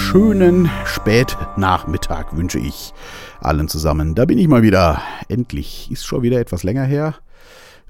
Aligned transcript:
schönen 0.00 0.70
Spätnachmittag 0.86 2.34
wünsche 2.34 2.58
ich 2.58 2.92
allen 3.40 3.68
zusammen. 3.68 4.14
Da 4.14 4.24
bin 4.24 4.38
ich 4.38 4.48
mal 4.48 4.62
wieder. 4.62 5.02
Endlich. 5.28 5.88
Ist 5.90 6.06
schon 6.06 6.22
wieder 6.22 6.40
etwas 6.40 6.64
länger 6.64 6.84
her. 6.84 7.14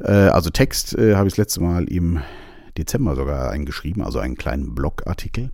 Äh, 0.01 0.11
also 0.11 0.51
Text 0.51 0.99
äh, 0.99 1.15
habe 1.15 1.29
ich 1.29 1.35
das 1.35 1.39
letzte 1.39 1.63
Mal 1.63 1.85
im 1.85 2.21
Dezember 2.77 3.15
sogar 3.15 3.51
eingeschrieben, 3.51 4.03
also 4.03 4.19
einen 4.19 4.37
kleinen 4.37 4.75
Blogartikel. 4.75 5.51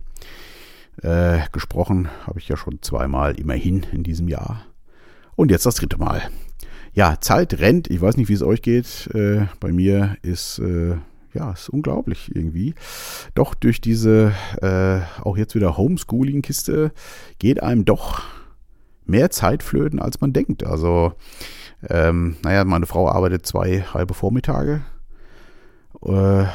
Äh, 1.03 1.39
gesprochen 1.51 2.09
habe 2.25 2.39
ich 2.39 2.49
ja 2.49 2.57
schon 2.57 2.81
zweimal 2.81 3.39
immerhin 3.39 3.85
in 3.91 4.03
diesem 4.03 4.27
Jahr. 4.27 4.65
Und 5.35 5.51
jetzt 5.51 5.65
das 5.65 5.75
dritte 5.75 5.99
Mal. 5.99 6.23
Ja, 6.93 7.21
Zeit 7.21 7.59
rennt. 7.59 7.89
Ich 7.89 8.01
weiß 8.01 8.17
nicht, 8.17 8.29
wie 8.29 8.33
es 8.33 8.41
euch 8.41 8.63
geht. 8.63 9.07
Bei 9.13 9.71
mir 9.71 10.17
ist 10.23 10.59
ja, 11.37 11.51
ist 11.51 11.69
unglaublich 11.69 12.35
irgendwie. 12.35 12.73
Doch 13.35 13.53
durch 13.53 13.79
diese 13.79 14.33
äh, 14.61 15.01
auch 15.21 15.37
jetzt 15.37 15.55
wieder 15.55 15.77
Homeschooling-Kiste 15.77 16.91
geht 17.37 17.61
einem 17.61 17.85
doch 17.85 18.23
mehr 19.05 19.29
Zeit 19.29 19.63
flöten, 19.63 19.99
als 19.99 20.19
man 20.19 20.33
denkt. 20.33 20.65
Also, 20.65 21.13
ähm, 21.87 22.37
naja, 22.43 22.65
meine 22.65 22.87
Frau 22.87 23.09
arbeitet 23.09 23.45
zwei 23.45 23.81
halbe 23.81 24.15
Vormittage, 24.15 24.81
äh, 26.03 26.45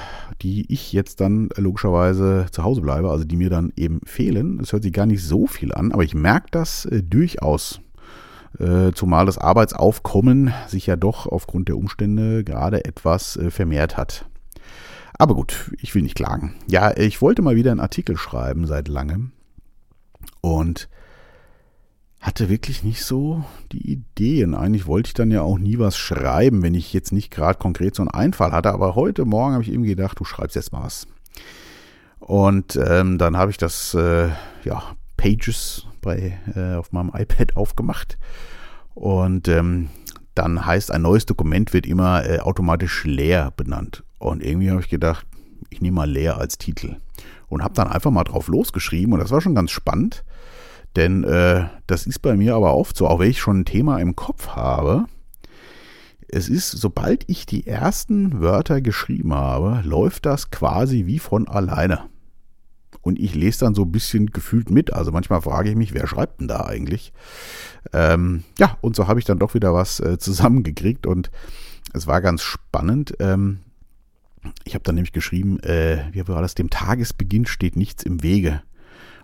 die 0.43 0.71
ich 0.73 0.93
jetzt 0.93 1.21
dann 1.21 1.49
logischerweise 1.57 2.47
zu 2.51 2.65
Hause 2.65 2.81
bleibe, 2.81 3.11
also 3.11 3.25
die 3.25 3.37
mir 3.37 3.51
dann 3.51 3.73
eben 3.77 4.01
fehlen. 4.05 4.59
Es 4.61 4.73
hört 4.73 4.83
sich 4.83 4.93
gar 4.93 5.07
nicht 5.07 5.25
so 5.25 5.47
viel 5.47 5.73
an, 5.73 5.93
aber 5.93 6.03
ich 6.03 6.15
merke 6.15 6.49
das 6.51 6.87
äh, 6.87 7.03
durchaus. 7.03 7.81
Äh, 8.59 8.93
zumal 8.93 9.25
das 9.25 9.39
Arbeitsaufkommen 9.39 10.53
sich 10.67 10.87
ja 10.87 10.97
doch 10.97 11.27
aufgrund 11.27 11.69
der 11.69 11.79
Umstände 11.79 12.45
gerade 12.45 12.85
etwas 12.85 13.37
äh, 13.37 13.51
vermehrt 13.51 13.97
hat. 13.97 14.27
Aber 15.23 15.37
gut, 15.37 15.71
ich 15.81 15.95
will 15.95 16.03
nicht 16.03 16.17
klagen. 16.17 16.57
Ja, 16.67 16.97
ich 16.97 17.23
wollte 17.23 17.43
mal 17.43 17.55
wieder 17.55 17.71
einen 17.71 17.79
Artikel 17.79 18.17
schreiben 18.17 18.67
seit 18.67 18.89
langem 18.89 19.31
und 20.41 20.89
hatte 22.21 22.49
wirklich 22.49 22.83
nicht 22.83 23.05
so 23.05 23.45
die 23.71 23.89
Ideen. 23.93 24.57
Eigentlich 24.57 24.89
wollte 24.89 25.11
ich 25.11 25.15
dann 25.15 25.31
ja 25.31 25.43
auch 25.43 25.61
nie 25.61 25.79
was 25.79 25.97
schreiben, 25.97 26.65
wenn 26.65 26.75
ich 26.75 26.93
jetzt 26.93 27.13
nicht 27.13 27.31
gerade 27.31 27.57
konkret 27.57 27.95
so 27.95 28.03
einen 28.03 28.11
Einfall 28.11 28.51
hatte. 28.51 28.73
Aber 28.73 28.97
heute 28.97 29.25
Morgen 29.25 29.53
habe 29.53 29.63
ich 29.63 29.71
eben 29.71 29.85
gedacht, 29.85 30.19
du 30.19 30.25
schreibst 30.25 30.57
jetzt 30.57 30.73
mal 30.73 30.83
was. 30.83 31.07
Und 32.19 32.75
ähm, 32.85 33.17
dann 33.17 33.37
habe 33.37 33.53
ich 33.53 33.59
das, 33.59 33.95
äh, 33.95 34.31
ja, 34.65 34.83
Pages 35.17 35.87
bei, 36.01 36.37
äh, 36.57 36.75
auf 36.75 36.91
meinem 36.91 37.13
iPad 37.15 37.57
aufgemacht. 37.57 38.19
Und 38.95 39.47
ähm, 39.47 39.89
dann 40.35 40.67
heißt, 40.67 40.91
ein 40.91 41.03
neues 41.03 41.27
Dokument 41.27 41.73
wird 41.73 41.87
immer 41.87 42.29
äh, 42.29 42.41
automatisch 42.41 43.05
leer 43.05 43.53
benannt. 43.57 44.03
Und 44.23 44.43
irgendwie 44.43 44.71
habe 44.71 44.81
ich 44.81 44.89
gedacht, 44.89 45.27
ich 45.71 45.81
nehme 45.81 45.97
mal 45.97 46.11
leer 46.11 46.39
als 46.39 46.59
Titel. 46.59 46.97
Und 47.49 47.63
habe 47.63 47.75
dann 47.75 47.89
einfach 47.89 48.11
mal 48.11 48.25
drauf 48.25 48.49
losgeschrieben 48.49 49.13
und 49.13 49.21
das 49.21 49.31
war 49.31 49.41
schon 49.41 49.55
ganz 49.55 49.71
spannend. 49.71 50.25
Denn 50.97 51.25
äh, 51.25 51.67
das 51.87 52.07
ist 52.07 52.21
bei 52.21 52.37
mir 52.37 52.55
aber 52.55 52.75
oft 52.75 52.97
so, 52.97 53.07
auch 53.07 53.19
wenn 53.19 53.31
ich 53.31 53.41
schon 53.41 53.61
ein 53.61 53.65
Thema 53.65 53.99
im 53.99 54.17
Kopf 54.17 54.49
habe, 54.49 55.07
es 56.29 56.49
ist, 56.49 56.71
sobald 56.71 57.29
ich 57.29 57.45
die 57.45 57.67
ersten 57.67 58.41
Wörter 58.41 58.81
geschrieben 58.81 59.35
habe, 59.35 59.87
läuft 59.87 60.25
das 60.25 60.51
quasi 60.51 61.05
wie 61.05 61.19
von 61.19 61.47
alleine. 61.47 62.05
Und 63.03 63.19
ich 63.19 63.35
lese 63.35 63.61
dann 63.61 63.75
so 63.75 63.83
ein 63.83 63.93
bisschen 63.93 64.27
gefühlt 64.27 64.71
mit. 64.71 64.93
Also 64.93 65.13
manchmal 65.13 65.43
frage 65.43 65.69
ich 65.69 65.77
mich, 65.77 65.93
wer 65.93 66.07
schreibt 66.07 66.41
denn 66.41 66.49
da 66.49 66.61
eigentlich? 66.61 67.13
Ähm, 67.93 68.45
ja, 68.59 68.79
und 68.81 68.97
so 68.97 69.09
habe 69.09 69.19
ich 69.19 69.27
dann 69.27 69.39
doch 69.39 69.55
wieder 69.55 69.75
was 69.75 70.01
äh, 70.01 70.19
zusammengekriegt 70.19 71.07
und 71.07 71.31
es 71.93 72.07
war 72.07 72.23
ganz 72.23 72.43
spannend. 72.43 73.15
Ähm, 73.19 73.59
ich 74.65 74.75
habe 74.75 74.85
dann 74.85 74.97
nämlich 74.97 75.13
geschrieben, 75.13 75.61
äh, 75.61 76.05
wie 76.13 76.27
war 76.27 76.43
das? 76.43 76.55
Dem 76.55 76.71
Tagesbeginn 76.71 77.47
steht 77.47 77.77
nichts 77.77 78.03
im 78.03 78.23
Wege. 78.23 78.63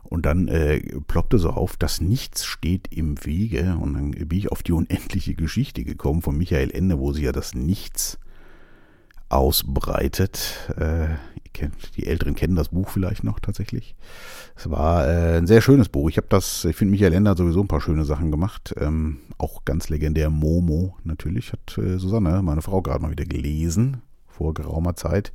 Und 0.02 0.24
dann 0.24 0.48
äh, 0.48 0.80
ploppte 1.06 1.38
so 1.38 1.50
auf, 1.50 1.76
dass 1.76 2.00
nichts 2.00 2.44
steht 2.44 2.88
im 2.90 3.24
Wege. 3.24 3.76
Und 3.80 3.94
dann 3.94 4.10
bin 4.12 4.38
ich 4.38 4.50
auf 4.50 4.62
die 4.62 4.72
unendliche 4.72 5.34
Geschichte 5.34 5.84
gekommen 5.84 6.22
von 6.22 6.36
Michael 6.36 6.70
Ende, 6.70 6.98
wo 6.98 7.12
sie 7.12 7.24
ja 7.24 7.32
das 7.32 7.54
Nichts 7.54 8.18
ausbreitet. 9.28 10.72
Äh, 10.76 11.08
die 11.96 12.06
Älteren 12.06 12.36
kennen 12.36 12.54
das 12.54 12.68
Buch 12.68 12.88
vielleicht 12.88 13.24
noch 13.24 13.40
tatsächlich. 13.40 13.96
Es 14.54 14.70
war 14.70 15.06
äh, 15.06 15.38
ein 15.38 15.48
sehr 15.48 15.60
schönes 15.60 15.88
Buch. 15.88 16.08
Ich 16.08 16.16
habe 16.16 16.28
das, 16.30 16.64
ich 16.64 16.76
finde 16.76 16.92
Michael 16.92 17.12
Ende 17.12 17.30
hat 17.30 17.38
sowieso 17.38 17.60
ein 17.60 17.68
paar 17.68 17.80
schöne 17.80 18.04
Sachen 18.04 18.30
gemacht. 18.30 18.74
Ähm, 18.78 19.18
auch 19.38 19.64
ganz 19.64 19.88
legendär 19.88 20.30
Momo 20.30 20.96
natürlich. 21.02 21.52
Hat 21.52 21.76
äh, 21.76 21.98
Susanne, 21.98 22.42
meine 22.42 22.62
Frau, 22.62 22.80
gerade 22.80 23.02
mal 23.02 23.10
wieder 23.10 23.24
gelesen 23.24 24.02
vor 24.38 24.54
geraumer 24.54 24.94
Zeit. 24.94 25.32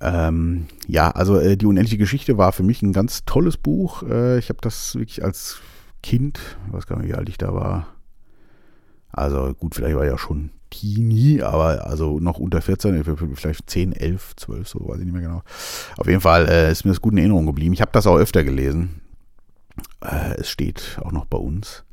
Ähm, 0.00 0.66
ja, 0.86 1.10
also 1.10 1.38
äh, 1.38 1.56
die 1.56 1.66
unendliche 1.66 1.96
Geschichte 1.96 2.36
war 2.36 2.52
für 2.52 2.62
mich 2.62 2.82
ein 2.82 2.92
ganz 2.92 3.24
tolles 3.24 3.56
Buch. 3.56 4.02
Äh, 4.02 4.38
ich 4.38 4.50
habe 4.50 4.58
das 4.60 4.94
wirklich 4.94 5.24
als 5.24 5.58
Kind, 6.02 6.38
weiß 6.70 6.86
gar 6.86 6.98
nicht, 6.98 7.08
wie 7.08 7.14
alt 7.14 7.28
ich 7.30 7.38
da 7.38 7.54
war. 7.54 7.88
Also 9.10 9.54
gut, 9.54 9.74
vielleicht 9.74 9.96
war 9.96 10.04
ich 10.04 10.10
ja 10.10 10.18
schon 10.18 10.50
Teenie, 10.68 11.42
aber 11.42 11.86
also 11.86 12.20
noch 12.20 12.38
unter 12.38 12.60
14, 12.60 13.04
vielleicht 13.34 13.70
10, 13.70 13.92
11, 13.92 14.36
12, 14.36 14.68
so 14.68 14.86
weiß 14.86 14.98
ich 14.98 15.04
nicht 15.04 15.14
mehr 15.14 15.22
genau. 15.22 15.42
Auf 15.96 16.06
jeden 16.06 16.20
Fall 16.20 16.46
äh, 16.48 16.70
ist 16.70 16.84
mir 16.84 16.90
das 16.90 17.00
gut 17.00 17.12
in 17.12 17.18
Erinnerung 17.18 17.46
geblieben. 17.46 17.72
Ich 17.72 17.80
habe 17.80 17.92
das 17.92 18.06
auch 18.06 18.18
öfter 18.18 18.44
gelesen. 18.44 19.00
Äh, 20.02 20.34
es 20.40 20.50
steht 20.50 20.98
auch 21.02 21.12
noch 21.12 21.24
bei 21.24 21.38
uns 21.38 21.86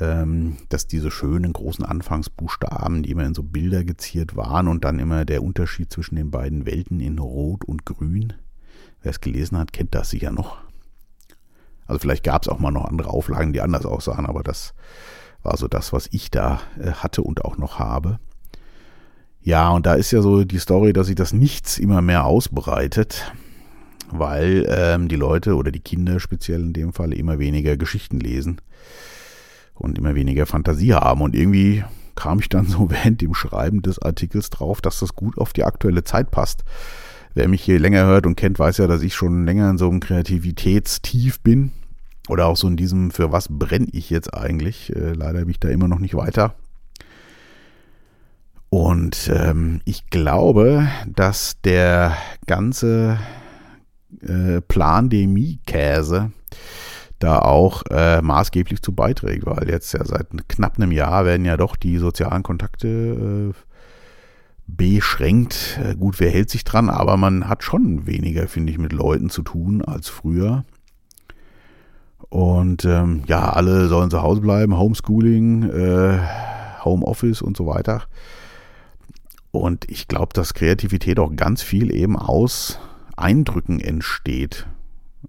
ähm, 0.00 0.56
dass 0.68 0.86
diese 0.86 1.10
schönen 1.10 1.52
großen 1.52 1.84
Anfangsbuchstaben, 1.84 3.02
die 3.02 3.10
immer 3.10 3.24
in 3.24 3.34
so 3.34 3.42
Bilder 3.42 3.84
geziert 3.84 4.36
waren 4.36 4.68
und 4.68 4.84
dann 4.84 4.98
immer 4.98 5.24
der 5.24 5.42
Unterschied 5.42 5.92
zwischen 5.92 6.16
den 6.16 6.30
beiden 6.30 6.66
Welten 6.66 7.00
in 7.00 7.18
Rot 7.18 7.64
und 7.64 7.84
Grün. 7.84 8.32
Wer 9.02 9.10
es 9.10 9.20
gelesen 9.20 9.58
hat, 9.58 9.72
kennt 9.72 9.94
das 9.94 10.10
sicher 10.10 10.30
noch. 10.30 10.58
Also 11.86 11.98
vielleicht 11.98 12.24
gab 12.24 12.42
es 12.42 12.48
auch 12.48 12.58
mal 12.58 12.70
noch 12.70 12.84
andere 12.84 13.10
Auflagen, 13.10 13.52
die 13.52 13.60
anders 13.60 13.84
aussahen, 13.84 14.26
aber 14.26 14.42
das 14.42 14.74
war 15.42 15.56
so 15.56 15.68
das, 15.68 15.92
was 15.92 16.08
ich 16.12 16.30
da 16.30 16.60
äh, 16.78 16.92
hatte 16.92 17.22
und 17.22 17.44
auch 17.44 17.58
noch 17.58 17.78
habe. 17.78 18.18
Ja, 19.40 19.70
und 19.70 19.86
da 19.86 19.94
ist 19.94 20.12
ja 20.12 20.22
so 20.22 20.44
die 20.44 20.58
Story, 20.58 20.92
dass 20.92 21.08
sich 21.08 21.16
das 21.16 21.32
Nichts 21.32 21.78
immer 21.78 22.00
mehr 22.00 22.24
ausbreitet, 22.24 23.32
weil 24.08 24.64
ähm, 24.68 25.08
die 25.08 25.16
Leute 25.16 25.56
oder 25.56 25.72
die 25.72 25.80
Kinder 25.80 26.20
speziell 26.20 26.60
in 26.60 26.72
dem 26.72 26.92
Fall 26.92 27.12
immer 27.12 27.40
weniger 27.40 27.76
Geschichten 27.76 28.20
lesen 28.20 28.60
und 29.74 29.98
immer 29.98 30.14
weniger 30.14 30.46
Fantasie 30.46 30.94
haben. 30.94 31.20
Und 31.20 31.34
irgendwie 31.34 31.84
kam 32.14 32.38
ich 32.38 32.48
dann 32.48 32.66
so 32.66 32.90
während 32.90 33.20
dem 33.20 33.34
Schreiben 33.34 33.82
des 33.82 34.00
Artikels 34.00 34.50
drauf, 34.50 34.80
dass 34.80 35.00
das 35.00 35.14
gut 35.14 35.38
auf 35.38 35.52
die 35.52 35.64
aktuelle 35.64 36.04
Zeit 36.04 36.30
passt. 36.30 36.64
Wer 37.34 37.48
mich 37.48 37.62
hier 37.62 37.78
länger 37.78 38.04
hört 38.04 38.26
und 38.26 38.36
kennt, 38.36 38.58
weiß 38.58 38.78
ja, 38.78 38.86
dass 38.86 39.02
ich 39.02 39.14
schon 39.14 39.46
länger 39.46 39.70
in 39.70 39.78
so 39.78 39.88
einem 39.88 40.00
Kreativitätstief 40.00 41.40
bin. 41.40 41.72
Oder 42.28 42.46
auch 42.46 42.56
so 42.56 42.68
in 42.68 42.76
diesem, 42.76 43.10
für 43.10 43.32
was 43.32 43.48
brenne 43.48 43.88
ich 43.92 44.10
jetzt 44.10 44.32
eigentlich? 44.34 44.94
Äh, 44.94 45.12
leider 45.12 45.40
bin 45.40 45.50
ich 45.50 45.60
da 45.60 45.68
immer 45.68 45.88
noch 45.88 45.98
nicht 45.98 46.14
weiter. 46.14 46.54
Und 48.68 49.30
ähm, 49.34 49.80
ich 49.84 50.08
glaube, 50.08 50.88
dass 51.06 51.60
der 51.62 52.16
ganze 52.46 53.18
äh, 54.20 54.60
Plandemie-Käse 54.60 56.32
da 57.22 57.38
auch 57.38 57.82
äh, 57.90 58.20
maßgeblich 58.20 58.82
zu 58.82 58.92
beiträgt, 58.92 59.46
weil 59.46 59.68
jetzt 59.68 59.92
ja 59.92 60.04
seit 60.04 60.28
knapp 60.48 60.76
einem 60.76 60.92
Jahr 60.92 61.24
werden 61.24 61.44
ja 61.44 61.56
doch 61.56 61.76
die 61.76 61.98
sozialen 61.98 62.42
Kontakte 62.42 62.88
äh, 62.88 63.54
beschränkt. 64.66 65.80
Äh, 65.82 65.94
gut, 65.94 66.20
wer 66.20 66.30
hält 66.30 66.50
sich 66.50 66.64
dran, 66.64 66.88
aber 66.88 67.16
man 67.16 67.48
hat 67.48 67.62
schon 67.62 68.06
weniger, 68.06 68.48
finde 68.48 68.72
ich, 68.72 68.78
mit 68.78 68.92
Leuten 68.92 69.30
zu 69.30 69.42
tun 69.42 69.82
als 69.82 70.08
früher. 70.08 70.64
Und 72.28 72.84
ähm, 72.84 73.22
ja, 73.26 73.50
alle 73.52 73.88
sollen 73.88 74.10
zu 74.10 74.22
Hause 74.22 74.40
bleiben, 74.40 74.78
Homeschooling, 74.78 75.70
äh, 75.70 76.18
Homeoffice 76.84 77.42
und 77.42 77.56
so 77.56 77.66
weiter. 77.66 78.04
Und 79.50 79.88
ich 79.90 80.08
glaube, 80.08 80.32
dass 80.32 80.54
Kreativität 80.54 81.18
auch 81.18 81.36
ganz 81.36 81.62
viel 81.62 81.94
eben 81.94 82.16
aus 82.16 82.78
Eindrücken 83.16 83.80
entsteht. 83.80 84.66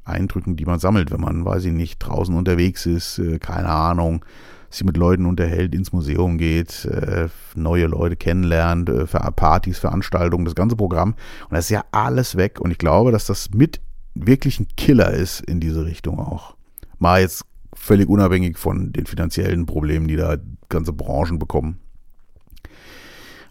Eindrücken, 0.06 0.56
die 0.56 0.66
man 0.66 0.80
sammelt, 0.80 1.12
wenn 1.12 1.22
man, 1.22 1.45
weiß 1.45 1.66
ich 1.66 1.74
nicht, 1.74 2.00
draußen 2.00 2.36
unterwegs 2.36 2.86
ist, 2.86 3.19
äh, 3.19 3.40
keine 3.40 3.69
Ahnung, 3.69 4.25
sich 4.69 4.84
mit 4.84 4.98
Leuten 4.98 5.25
unterhält, 5.25 5.75
ins 5.75 5.94
Museum 5.94 6.38
geht, 6.38 6.86
äh, 6.86 7.30
neue 7.56 7.86
Leute 7.86 8.16
kennenlernt, 8.16 8.90
äh, 8.90 9.06
Partys, 9.06 9.80
Veranstaltungen, 9.80 10.45
das 10.45 10.56
ganze 10.56 10.75
Programm. 10.75 11.12
Und 11.50 11.51
das 11.51 11.66
ist 11.66 11.69
ja 11.69 11.86
alles 11.92 12.36
weg. 12.36 12.60
Und 12.60 12.72
ich 12.72 12.78
glaube, 12.78 13.12
dass 13.12 13.25
das 13.25 13.51
mit 13.51 13.81
wirklich 14.16 14.60
ein 14.60 14.68
Killer 14.75 15.12
ist 15.12 15.42
in 15.42 15.60
diese 15.60 15.86
Richtung 15.86 16.19
auch. 16.19 16.56
Mal 16.98 17.22
jetzt 17.22 17.46
völlig 17.74 18.10
unabhängig 18.10 18.57
von 18.57 18.94
den 18.94 19.06
finanziellen 19.06 19.66
Problemen, 19.66 20.07
die 20.07 20.16
da 20.16 20.38
ganze 20.69 20.94
Branchen 20.94 21.39
bekommen. 21.39 21.80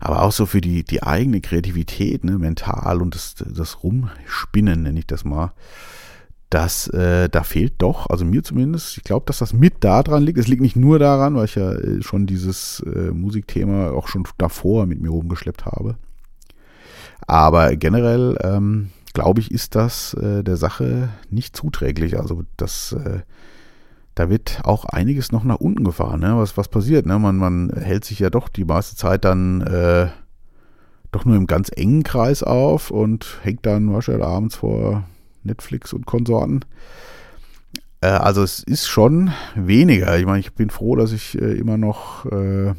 Aber 0.00 0.22
auch 0.22 0.32
so 0.32 0.46
für 0.46 0.60
die, 0.60 0.82
die 0.82 1.02
eigene 1.02 1.40
Kreativität, 1.40 2.24
ne, 2.24 2.38
mental 2.38 3.00
und 3.00 3.14
das, 3.14 3.36
das 3.36 3.84
Rumspinnen, 3.84 4.82
nenne 4.82 4.98
ich 4.98 5.06
das 5.06 5.24
mal 5.24 5.52
dass 6.52 6.86
äh, 6.88 7.30
da 7.30 7.44
fehlt 7.44 7.74
doch, 7.78 8.10
also 8.10 8.26
mir 8.26 8.42
zumindest, 8.42 8.98
ich 8.98 9.04
glaube, 9.04 9.24
dass 9.24 9.38
das 9.38 9.54
mit 9.54 9.82
daran 9.82 10.22
liegt. 10.22 10.36
Es 10.36 10.48
liegt 10.48 10.60
nicht 10.60 10.76
nur 10.76 10.98
daran, 10.98 11.34
weil 11.34 11.46
ich 11.46 11.54
ja 11.54 11.72
äh, 11.72 12.02
schon 12.02 12.26
dieses 12.26 12.80
äh, 12.80 13.10
Musikthema 13.10 13.90
auch 13.92 14.06
schon 14.06 14.24
davor 14.36 14.84
mit 14.84 15.00
mir 15.00 15.08
rumgeschleppt 15.08 15.64
habe. 15.64 15.96
Aber 17.26 17.74
generell, 17.76 18.36
ähm, 18.42 18.90
glaube 19.14 19.40
ich, 19.40 19.50
ist 19.50 19.74
das 19.76 20.12
äh, 20.12 20.44
der 20.44 20.58
Sache 20.58 21.08
nicht 21.30 21.56
zuträglich. 21.56 22.18
Also 22.18 22.42
das, 22.58 22.92
äh, 22.92 23.20
da 24.14 24.28
wird 24.28 24.60
auch 24.64 24.84
einiges 24.84 25.32
noch 25.32 25.44
nach 25.44 25.56
unten 25.56 25.84
gefahren. 25.84 26.20
Ne? 26.20 26.36
Was, 26.36 26.58
was 26.58 26.68
passiert? 26.68 27.06
Ne? 27.06 27.18
Man, 27.18 27.38
man 27.38 27.70
hält 27.70 28.04
sich 28.04 28.18
ja 28.18 28.28
doch 28.28 28.50
die 28.50 28.66
meiste 28.66 28.94
Zeit 28.94 29.24
dann 29.24 29.62
äh, 29.62 30.08
doch 31.12 31.24
nur 31.24 31.36
im 31.36 31.46
ganz 31.46 31.70
engen 31.74 32.02
Kreis 32.02 32.42
auf 32.42 32.90
und 32.90 33.38
hängt 33.42 33.64
dann 33.64 33.90
wahrscheinlich 33.90 34.26
abends 34.26 34.56
vor 34.56 35.04
Netflix 35.44 35.92
und 35.92 36.06
Konsorten. 36.06 36.64
Äh, 38.00 38.08
also 38.08 38.42
es 38.42 38.62
ist 38.62 38.88
schon 38.88 39.32
weniger. 39.54 40.18
Ich 40.18 40.26
meine, 40.26 40.40
ich 40.40 40.52
bin 40.52 40.70
froh, 40.70 40.96
dass 40.96 41.12
ich 41.12 41.40
äh, 41.40 41.52
immer 41.58 41.78
noch 41.78 42.26
äh, 42.26 42.74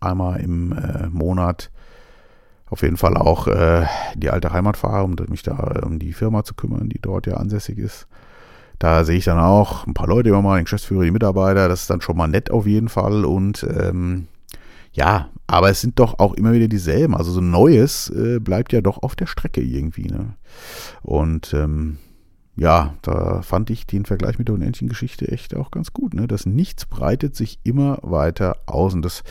einmal 0.00 0.40
im 0.40 0.72
äh, 0.72 1.08
Monat 1.08 1.70
auf 2.66 2.82
jeden 2.82 2.96
Fall 2.96 3.16
auch 3.16 3.46
äh, 3.46 3.86
die 4.16 4.30
alte 4.30 4.52
Heimat 4.52 4.76
fahre, 4.76 5.04
um 5.04 5.14
mich 5.28 5.42
da 5.42 5.82
um 5.84 5.98
die 5.98 6.12
Firma 6.12 6.44
zu 6.44 6.54
kümmern, 6.54 6.88
die 6.88 7.00
dort 7.00 7.26
ja 7.26 7.34
ansässig 7.34 7.78
ist. 7.78 8.06
Da 8.78 9.04
sehe 9.04 9.18
ich 9.18 9.24
dann 9.24 9.38
auch 9.38 9.86
ein 9.86 9.94
paar 9.94 10.08
Leute 10.08 10.30
immer 10.30 10.42
mal, 10.42 10.56
den 10.56 10.64
Geschäftsführer, 10.64 11.04
die 11.04 11.12
Mitarbeiter, 11.12 11.68
das 11.68 11.82
ist 11.82 11.90
dann 11.90 12.00
schon 12.00 12.16
mal 12.16 12.26
nett 12.26 12.50
auf 12.50 12.66
jeden 12.66 12.88
Fall 12.88 13.24
und 13.24 13.64
ähm, 13.64 14.26
ja, 14.94 15.30
aber 15.46 15.70
es 15.70 15.80
sind 15.80 15.98
doch 15.98 16.18
auch 16.18 16.34
immer 16.34 16.52
wieder 16.52 16.68
dieselben. 16.68 17.14
Also 17.14 17.32
so 17.32 17.40
Neues 17.40 18.10
äh, 18.10 18.38
bleibt 18.38 18.72
ja 18.72 18.80
doch 18.80 19.02
auf 19.02 19.16
der 19.16 19.26
Strecke 19.26 19.60
irgendwie. 19.60 20.06
Ne? 20.06 20.34
Und 21.02 21.52
ähm, 21.52 21.98
ja, 22.56 22.94
da 23.02 23.42
fand 23.42 23.70
ich 23.70 23.86
den 23.86 24.04
Vergleich 24.04 24.38
mit 24.38 24.48
der 24.48 24.54
unendlichen 24.54 24.88
Geschichte 24.88 25.28
echt 25.28 25.56
auch 25.56 25.72
ganz 25.72 25.92
gut. 25.92 26.14
Ne? 26.14 26.28
Das 26.28 26.46
Nichts 26.46 26.86
breitet 26.86 27.34
sich 27.34 27.58
immer 27.64 27.98
weiter 28.02 28.58
aus. 28.66 28.94
Und 28.94 29.02
das 29.02 29.24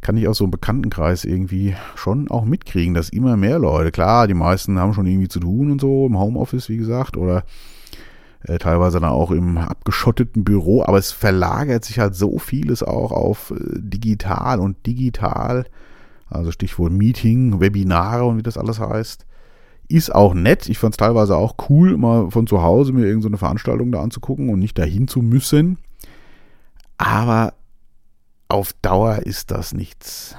kann 0.00 0.16
ich 0.16 0.26
aus 0.26 0.38
so 0.38 0.44
einem 0.44 0.50
Bekanntenkreis 0.50 1.24
irgendwie 1.24 1.76
schon 1.94 2.28
auch 2.28 2.44
mitkriegen, 2.44 2.92
dass 2.92 3.08
immer 3.08 3.36
mehr 3.36 3.60
Leute, 3.60 3.92
klar, 3.92 4.26
die 4.26 4.34
meisten 4.34 4.78
haben 4.78 4.92
schon 4.92 5.06
irgendwie 5.06 5.28
zu 5.28 5.40
tun 5.40 5.70
und 5.70 5.80
so, 5.80 6.06
im 6.06 6.18
Homeoffice, 6.18 6.68
wie 6.68 6.76
gesagt, 6.76 7.16
oder 7.16 7.44
äh, 8.44 8.58
teilweise 8.58 9.00
dann 9.00 9.10
auch 9.10 9.30
im 9.30 9.58
abgeschotteten 9.58 10.44
Büro, 10.44 10.82
aber 10.82 10.98
es 10.98 11.12
verlagert 11.12 11.84
sich 11.84 11.98
halt 11.98 12.14
so 12.14 12.38
vieles 12.38 12.82
auch 12.82 13.12
auf 13.12 13.50
äh, 13.50 13.56
digital 13.78 14.60
und 14.60 14.86
digital, 14.86 15.66
also 16.28 16.50
Stichwort 16.50 16.92
Meeting, 16.92 17.60
Webinare 17.60 18.24
und 18.24 18.38
wie 18.38 18.42
das 18.42 18.58
alles 18.58 18.80
heißt. 18.80 19.26
Ist 19.88 20.12
auch 20.12 20.34
nett. 20.34 20.68
Ich 20.68 20.78
fand 20.78 20.94
es 20.94 20.98
teilweise 20.98 21.36
auch 21.36 21.54
cool, 21.68 21.96
mal 21.96 22.30
von 22.30 22.48
zu 22.48 22.62
Hause 22.62 22.92
mir 22.92 23.06
irgendeine 23.06 23.38
Veranstaltung 23.38 23.92
da 23.92 24.02
anzugucken 24.02 24.48
und 24.48 24.58
nicht 24.58 24.76
dahin 24.76 25.06
zu 25.06 25.22
müssen. 25.22 25.78
Aber 26.98 27.54
auf 28.48 28.72
Dauer 28.82 29.18
ist 29.18 29.52
das 29.52 29.72
nichts. 29.72 30.36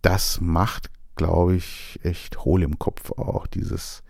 Das 0.00 0.40
macht, 0.40 0.90
glaube 1.16 1.56
ich, 1.56 2.00
echt 2.02 2.44
hohl 2.44 2.62
im 2.62 2.78
Kopf 2.78 3.10
auch, 3.12 3.46
dieses 3.46 4.02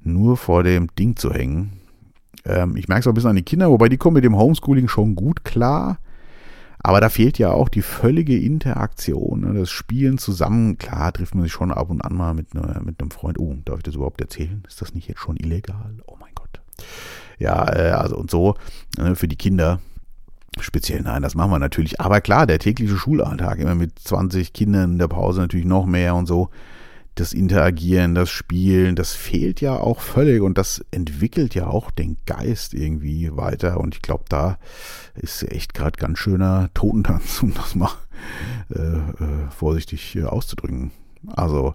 nur 0.00 0.36
vor 0.36 0.62
dem 0.62 0.94
Ding 0.94 1.16
zu 1.16 1.32
hängen. 1.32 1.80
Ähm, 2.46 2.76
ich 2.76 2.88
merke 2.88 3.00
es 3.00 3.06
auch 3.06 3.12
ein 3.12 3.14
bisschen 3.14 3.30
an 3.30 3.36
die 3.36 3.42
Kinder, 3.42 3.70
wobei 3.70 3.88
die 3.88 3.96
kommen 3.96 4.14
mit 4.14 4.24
dem 4.24 4.36
Homeschooling 4.36 4.88
schon 4.88 5.14
gut 5.14 5.44
klar. 5.44 5.98
Aber 6.78 7.00
da 7.00 7.08
fehlt 7.08 7.38
ja 7.38 7.50
auch 7.50 7.68
die 7.68 7.82
völlige 7.82 8.38
Interaktion, 8.38 9.40
ne? 9.40 9.58
das 9.58 9.70
Spielen 9.70 10.18
zusammen. 10.18 10.78
Klar 10.78 11.12
trifft 11.12 11.34
man 11.34 11.42
sich 11.42 11.52
schon 11.52 11.72
ab 11.72 11.90
und 11.90 12.00
an 12.00 12.14
mal 12.14 12.32
mit, 12.32 12.54
ne, 12.54 12.80
mit 12.84 13.00
einem 13.00 13.10
Freund. 13.10 13.40
Oh, 13.40 13.56
darf 13.64 13.78
ich 13.78 13.82
das 13.82 13.96
überhaupt 13.96 14.20
erzählen? 14.20 14.62
Ist 14.68 14.80
das 14.80 14.94
nicht 14.94 15.08
jetzt 15.08 15.18
schon 15.18 15.36
illegal? 15.36 15.96
Oh 16.06 16.16
mein 16.20 16.30
Gott. 16.36 16.60
Ja, 17.38 17.68
äh, 17.74 17.90
also 17.90 18.16
und 18.16 18.30
so 18.30 18.54
ne, 18.98 19.16
für 19.16 19.26
die 19.26 19.36
Kinder. 19.36 19.80
Speziell, 20.60 21.02
nein, 21.02 21.22
das 21.22 21.34
machen 21.34 21.50
wir 21.50 21.58
natürlich. 21.58 22.00
Aber 22.00 22.20
klar, 22.20 22.46
der 22.46 22.60
tägliche 22.60 22.96
Schulalltag, 22.96 23.58
immer 23.58 23.74
mit 23.74 23.98
20 23.98 24.52
Kindern 24.52 24.92
in 24.92 24.98
der 24.98 25.08
Pause 25.08 25.40
natürlich 25.40 25.66
noch 25.66 25.86
mehr 25.86 26.14
und 26.14 26.26
so 26.26 26.50
das 27.16 27.32
Interagieren, 27.32 28.14
das 28.14 28.30
Spielen, 28.30 28.94
das 28.94 29.14
fehlt 29.14 29.62
ja 29.62 29.78
auch 29.78 30.00
völlig 30.00 30.42
und 30.42 30.58
das 30.58 30.84
entwickelt 30.90 31.54
ja 31.54 31.66
auch 31.66 31.90
den 31.90 32.18
Geist 32.26 32.74
irgendwie 32.74 33.34
weiter. 33.34 33.80
Und 33.80 33.96
ich 33.96 34.02
glaube, 34.02 34.24
da 34.28 34.58
ist 35.14 35.42
echt 35.50 35.72
gerade 35.72 35.98
ganz 35.98 36.18
schöner 36.18 36.70
Totentanz, 36.74 37.42
um 37.42 37.54
das 37.54 37.74
mal 37.74 37.90
äh, 38.70 38.80
äh, 38.80 39.50
vorsichtig 39.50 40.14
äh, 40.14 40.24
auszudrücken. 40.24 40.92
Also 41.28 41.74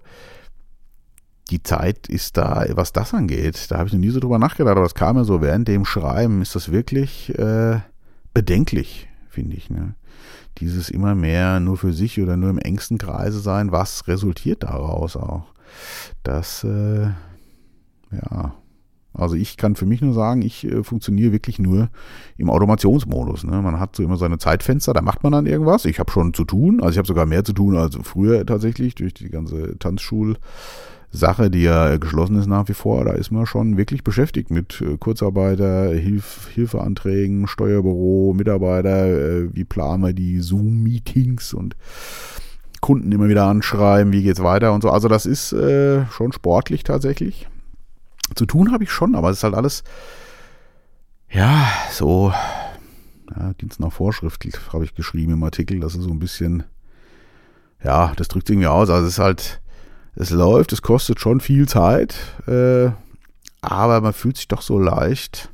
die 1.50 1.64
Zeit 1.64 2.08
ist 2.08 2.38
da, 2.38 2.66
was 2.74 2.94
das 2.94 3.14
angeht. 3.14 3.66
Da 3.70 3.80
habe 3.80 3.88
ich 3.88 3.94
noch 3.94 4.00
nie 4.00 4.10
so 4.10 4.20
drüber 4.20 4.40
nachgedacht, 4.40 4.78
aber 4.78 4.86
es 4.86 4.94
kam 4.94 5.16
mir 5.16 5.26
so 5.26 5.42
während 5.42 5.68
dem 5.68 5.86
Schreiben, 5.86 6.44
ist 6.44 6.56
das 6.56 6.72
wirklich 6.72 7.38
äh, 7.38 7.80
bedenklich, 8.34 9.10
finde 9.32 9.56
ich. 9.56 9.70
Ne? 9.70 9.96
dieses 10.58 10.90
immer 10.90 11.16
mehr 11.16 11.60
nur 11.60 11.78
für 11.78 11.94
sich 11.94 12.22
oder 12.22 12.38
nur 12.38 12.50
im 12.50 12.58
engsten 12.58 12.98
Kreise 12.98 13.40
sein, 13.40 13.72
was 13.72 14.08
resultiert 14.08 14.64
daraus 14.64 15.16
auch? 15.16 15.54
Das, 16.24 16.64
äh, 16.64 17.08
ja, 18.12 18.54
also 19.14 19.36
ich 19.36 19.58
kann 19.58 19.76
für 19.76 19.86
mich 19.86 20.02
nur 20.02 20.14
sagen, 20.14 20.42
ich 20.42 20.66
äh, 20.66 20.84
funktioniere 20.84 21.32
wirklich 21.32 21.60
nur 21.60 21.90
im 22.38 22.50
Automationsmodus. 22.50 23.44
Ne? 23.44 23.62
Man 23.62 23.80
hat 23.80 23.96
so 23.96 24.04
immer 24.04 24.18
seine 24.18 24.38
Zeitfenster, 24.38 24.94
da 24.94 25.02
macht 25.02 25.24
man 25.24 25.32
dann 25.32 25.46
irgendwas. 25.46 25.86
Ich 25.86 26.00
habe 26.00 26.12
schon 26.12 26.34
zu 26.34 26.46
tun, 26.46 26.80
also 26.82 26.92
ich 26.92 26.98
habe 26.98 27.08
sogar 27.08 27.26
mehr 27.26 27.44
zu 27.44 27.54
tun 27.54 27.76
als 27.76 27.98
früher 28.04 28.46
tatsächlich 28.46 28.96
durch 28.96 29.14
die 29.14 29.30
ganze 29.30 29.78
Tanzschul- 29.80 30.38
Sache, 31.12 31.50
die 31.50 31.64
ja 31.64 31.98
geschlossen 31.98 32.38
ist 32.38 32.48
nach 32.48 32.68
wie 32.70 32.74
vor. 32.74 33.04
Da 33.04 33.12
ist 33.12 33.32
man 33.32 33.46
schon 33.46 33.78
wirklich 33.78 34.04
beschäftigt 34.04 34.50
mit 34.50 34.82
äh, 34.82 34.98
Kurzarbeiter, 34.98 35.90
Hilf, 35.94 36.50
Hilfeanträgen, 36.54 37.48
Steuerbüro, 37.48 38.34
Mitarbeiter, 38.36 39.08
äh, 39.08 39.56
wie 39.56 39.66
planen 39.66 40.04
wir 40.04 40.14
die 40.14 40.40
Zoom-Meetings 40.40 41.54
und 41.54 41.76
Kunden 42.80 43.12
immer 43.12 43.28
wieder 43.28 43.46
anschreiben, 43.46 44.14
wie 44.14 44.24
geht's 44.24 44.42
weiter 44.42 44.74
und 44.74 44.82
so. 44.82 44.90
Also 44.90 45.08
das 45.08 45.26
ist 45.26 45.54
äh, 45.54 46.06
schon 46.08 46.32
sportlich 46.32 46.84
tatsächlich. 46.84 47.48
Zu 48.36 48.46
tun 48.46 48.72
habe 48.72 48.84
ich 48.84 48.92
schon, 48.92 49.16
aber 49.16 49.30
es 49.30 49.38
ist 49.38 49.44
halt 49.44 49.56
alles, 49.56 49.84
ja, 51.30 51.68
so, 51.92 52.34
ja, 53.36 53.54
Dienst 53.54 53.80
nach 53.80 53.92
Vorschrift 53.92 54.46
habe 54.74 54.86
ich 54.86 54.96
geschrieben 54.96 55.34
im 55.34 55.44
Artikel. 55.44 55.80
Das 55.80 55.96
ist 55.96 56.04
so 56.04 56.10
ein 56.10 56.20
bisschen, 56.20 56.64
ja, 57.84 58.14
das 58.16 58.30
drückt 58.30 58.50
irgendwie 58.50 58.68
aus. 58.68 58.90
Also 58.90 59.08
es 59.08 59.14
ist 59.14 59.20
halt, 59.20 59.61
es 60.16 60.30
läuft, 60.30 60.74
es 60.74 60.82
kostet 60.82 61.20
schon 61.20 61.40
viel 61.40 61.68
Zeit, 61.68 62.16
äh, 62.48 62.92
aber 63.62 64.02
man 64.02 64.14
fühlt 64.14 64.38
sich 64.38 64.48
doch 64.48 64.62
so 64.62 64.80
leicht. 64.80 65.50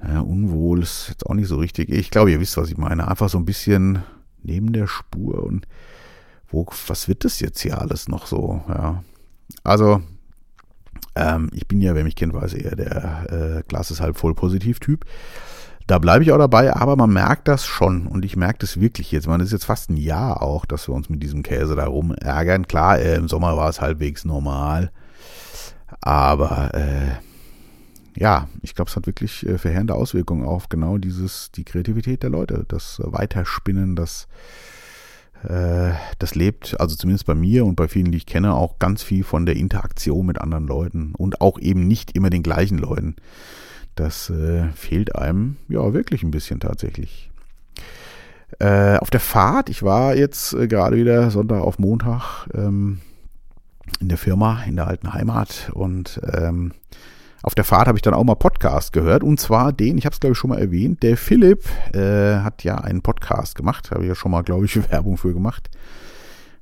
Naja, 0.00 0.20
unwohl 0.20 0.82
ist 0.82 1.08
jetzt 1.08 1.26
auch 1.26 1.34
nicht 1.34 1.48
so 1.48 1.56
richtig. 1.56 1.90
Ich 1.90 2.10
glaube, 2.10 2.30
ihr 2.30 2.40
wisst, 2.40 2.56
was 2.56 2.68
ich 2.68 2.76
meine. 2.76 3.08
Einfach 3.08 3.28
so 3.28 3.38
ein 3.38 3.44
bisschen 3.44 4.02
neben 4.42 4.72
der 4.72 4.86
Spur 4.86 5.42
und 5.42 5.66
wo, 6.50 6.66
was 6.86 7.08
wird 7.08 7.24
das 7.24 7.40
jetzt 7.40 7.60
hier 7.60 7.80
alles 7.80 8.08
noch 8.08 8.26
so? 8.26 8.62
Ja. 8.68 9.02
Also, 9.64 10.02
ähm, 11.14 11.50
ich 11.52 11.66
bin 11.66 11.80
ja, 11.80 11.94
wer 11.94 12.04
mich 12.04 12.16
kennt, 12.16 12.32
weiß 12.32 12.54
eher 12.54 12.76
der 12.76 13.58
äh, 13.58 13.62
Glas 13.66 13.90
ist 13.90 14.00
halb 14.00 14.16
voll 14.16 14.34
Positiv-Typ. 14.34 15.04
Da 15.88 15.98
bleibe 15.98 16.22
ich 16.22 16.32
auch 16.32 16.38
dabei, 16.38 16.76
aber 16.76 16.96
man 16.96 17.10
merkt 17.10 17.48
das 17.48 17.64
schon 17.64 18.06
und 18.06 18.22
ich 18.22 18.36
merke 18.36 18.58
das 18.58 18.78
wirklich 18.78 19.10
jetzt. 19.10 19.26
Man 19.26 19.40
ist 19.40 19.52
jetzt 19.52 19.64
fast 19.64 19.88
ein 19.88 19.96
Jahr 19.96 20.42
auch, 20.42 20.66
dass 20.66 20.86
wir 20.86 20.94
uns 20.94 21.08
mit 21.08 21.22
diesem 21.22 21.42
Käse 21.42 21.76
da 21.76 21.86
rum 21.86 22.12
ärgern. 22.12 22.68
Klar, 22.68 22.98
äh, 22.98 23.16
im 23.16 23.26
Sommer 23.26 23.56
war 23.56 23.70
es 23.70 23.80
halbwegs 23.80 24.26
normal, 24.26 24.90
aber 26.02 26.74
äh, 26.74 28.20
ja, 28.20 28.48
ich 28.60 28.74
glaube, 28.74 28.90
es 28.90 28.96
hat 28.96 29.06
wirklich 29.06 29.46
äh, 29.46 29.56
verheerende 29.56 29.94
Auswirkungen 29.94 30.44
auf 30.44 30.68
genau 30.68 30.98
dieses, 30.98 31.52
die 31.52 31.64
Kreativität 31.64 32.22
der 32.22 32.30
Leute, 32.30 32.66
das 32.68 33.00
Weiterspinnen, 33.02 33.96
das 33.96 34.28
äh, 35.42 35.92
das 36.18 36.34
lebt, 36.34 36.78
also 36.78 36.96
zumindest 36.96 37.24
bei 37.24 37.34
mir 37.34 37.64
und 37.64 37.76
bei 37.76 37.88
vielen, 37.88 38.12
die 38.12 38.18
ich 38.18 38.26
kenne, 38.26 38.52
auch 38.52 38.78
ganz 38.78 39.02
viel 39.02 39.24
von 39.24 39.46
der 39.46 39.56
Interaktion 39.56 40.26
mit 40.26 40.38
anderen 40.38 40.66
Leuten 40.66 41.14
und 41.16 41.40
auch 41.40 41.58
eben 41.58 41.88
nicht 41.88 42.14
immer 42.14 42.28
den 42.28 42.42
gleichen 42.42 42.76
Leuten. 42.76 43.16
Das 43.98 44.30
äh, 44.30 44.68
fehlt 44.76 45.16
einem 45.16 45.56
ja 45.68 45.92
wirklich 45.92 46.22
ein 46.22 46.30
bisschen 46.30 46.60
tatsächlich. 46.60 47.32
Äh, 48.60 48.96
auf 48.98 49.10
der 49.10 49.18
Fahrt, 49.18 49.68
ich 49.68 49.82
war 49.82 50.14
jetzt 50.14 50.52
äh, 50.54 50.68
gerade 50.68 50.96
wieder 50.96 51.32
Sonntag 51.32 51.60
auf 51.62 51.80
Montag 51.80 52.46
ähm, 52.54 53.00
in 53.98 54.08
der 54.08 54.16
Firma, 54.16 54.62
in 54.68 54.76
der 54.76 54.86
alten 54.86 55.12
Heimat 55.12 55.72
und 55.74 56.20
ähm, 56.32 56.70
auf 57.42 57.56
der 57.56 57.64
Fahrt 57.64 57.88
habe 57.88 57.98
ich 57.98 58.02
dann 58.02 58.14
auch 58.14 58.22
mal 58.22 58.36
Podcast 58.36 58.92
gehört 58.92 59.24
und 59.24 59.40
zwar 59.40 59.72
den, 59.72 59.98
ich 59.98 60.06
habe 60.06 60.14
es 60.14 60.20
glaube 60.20 60.34
ich 60.34 60.38
schon 60.38 60.50
mal 60.50 60.60
erwähnt, 60.60 61.02
der 61.02 61.16
Philipp 61.16 61.64
äh, 61.92 62.38
hat 62.38 62.62
ja 62.62 62.76
einen 62.76 63.02
Podcast 63.02 63.56
gemacht, 63.56 63.90
habe 63.90 64.02
ich 64.04 64.08
ja 64.08 64.14
schon 64.14 64.30
mal 64.30 64.42
glaube 64.42 64.66
ich 64.66 64.76
Werbung 64.92 65.16
für 65.16 65.34
gemacht 65.34 65.70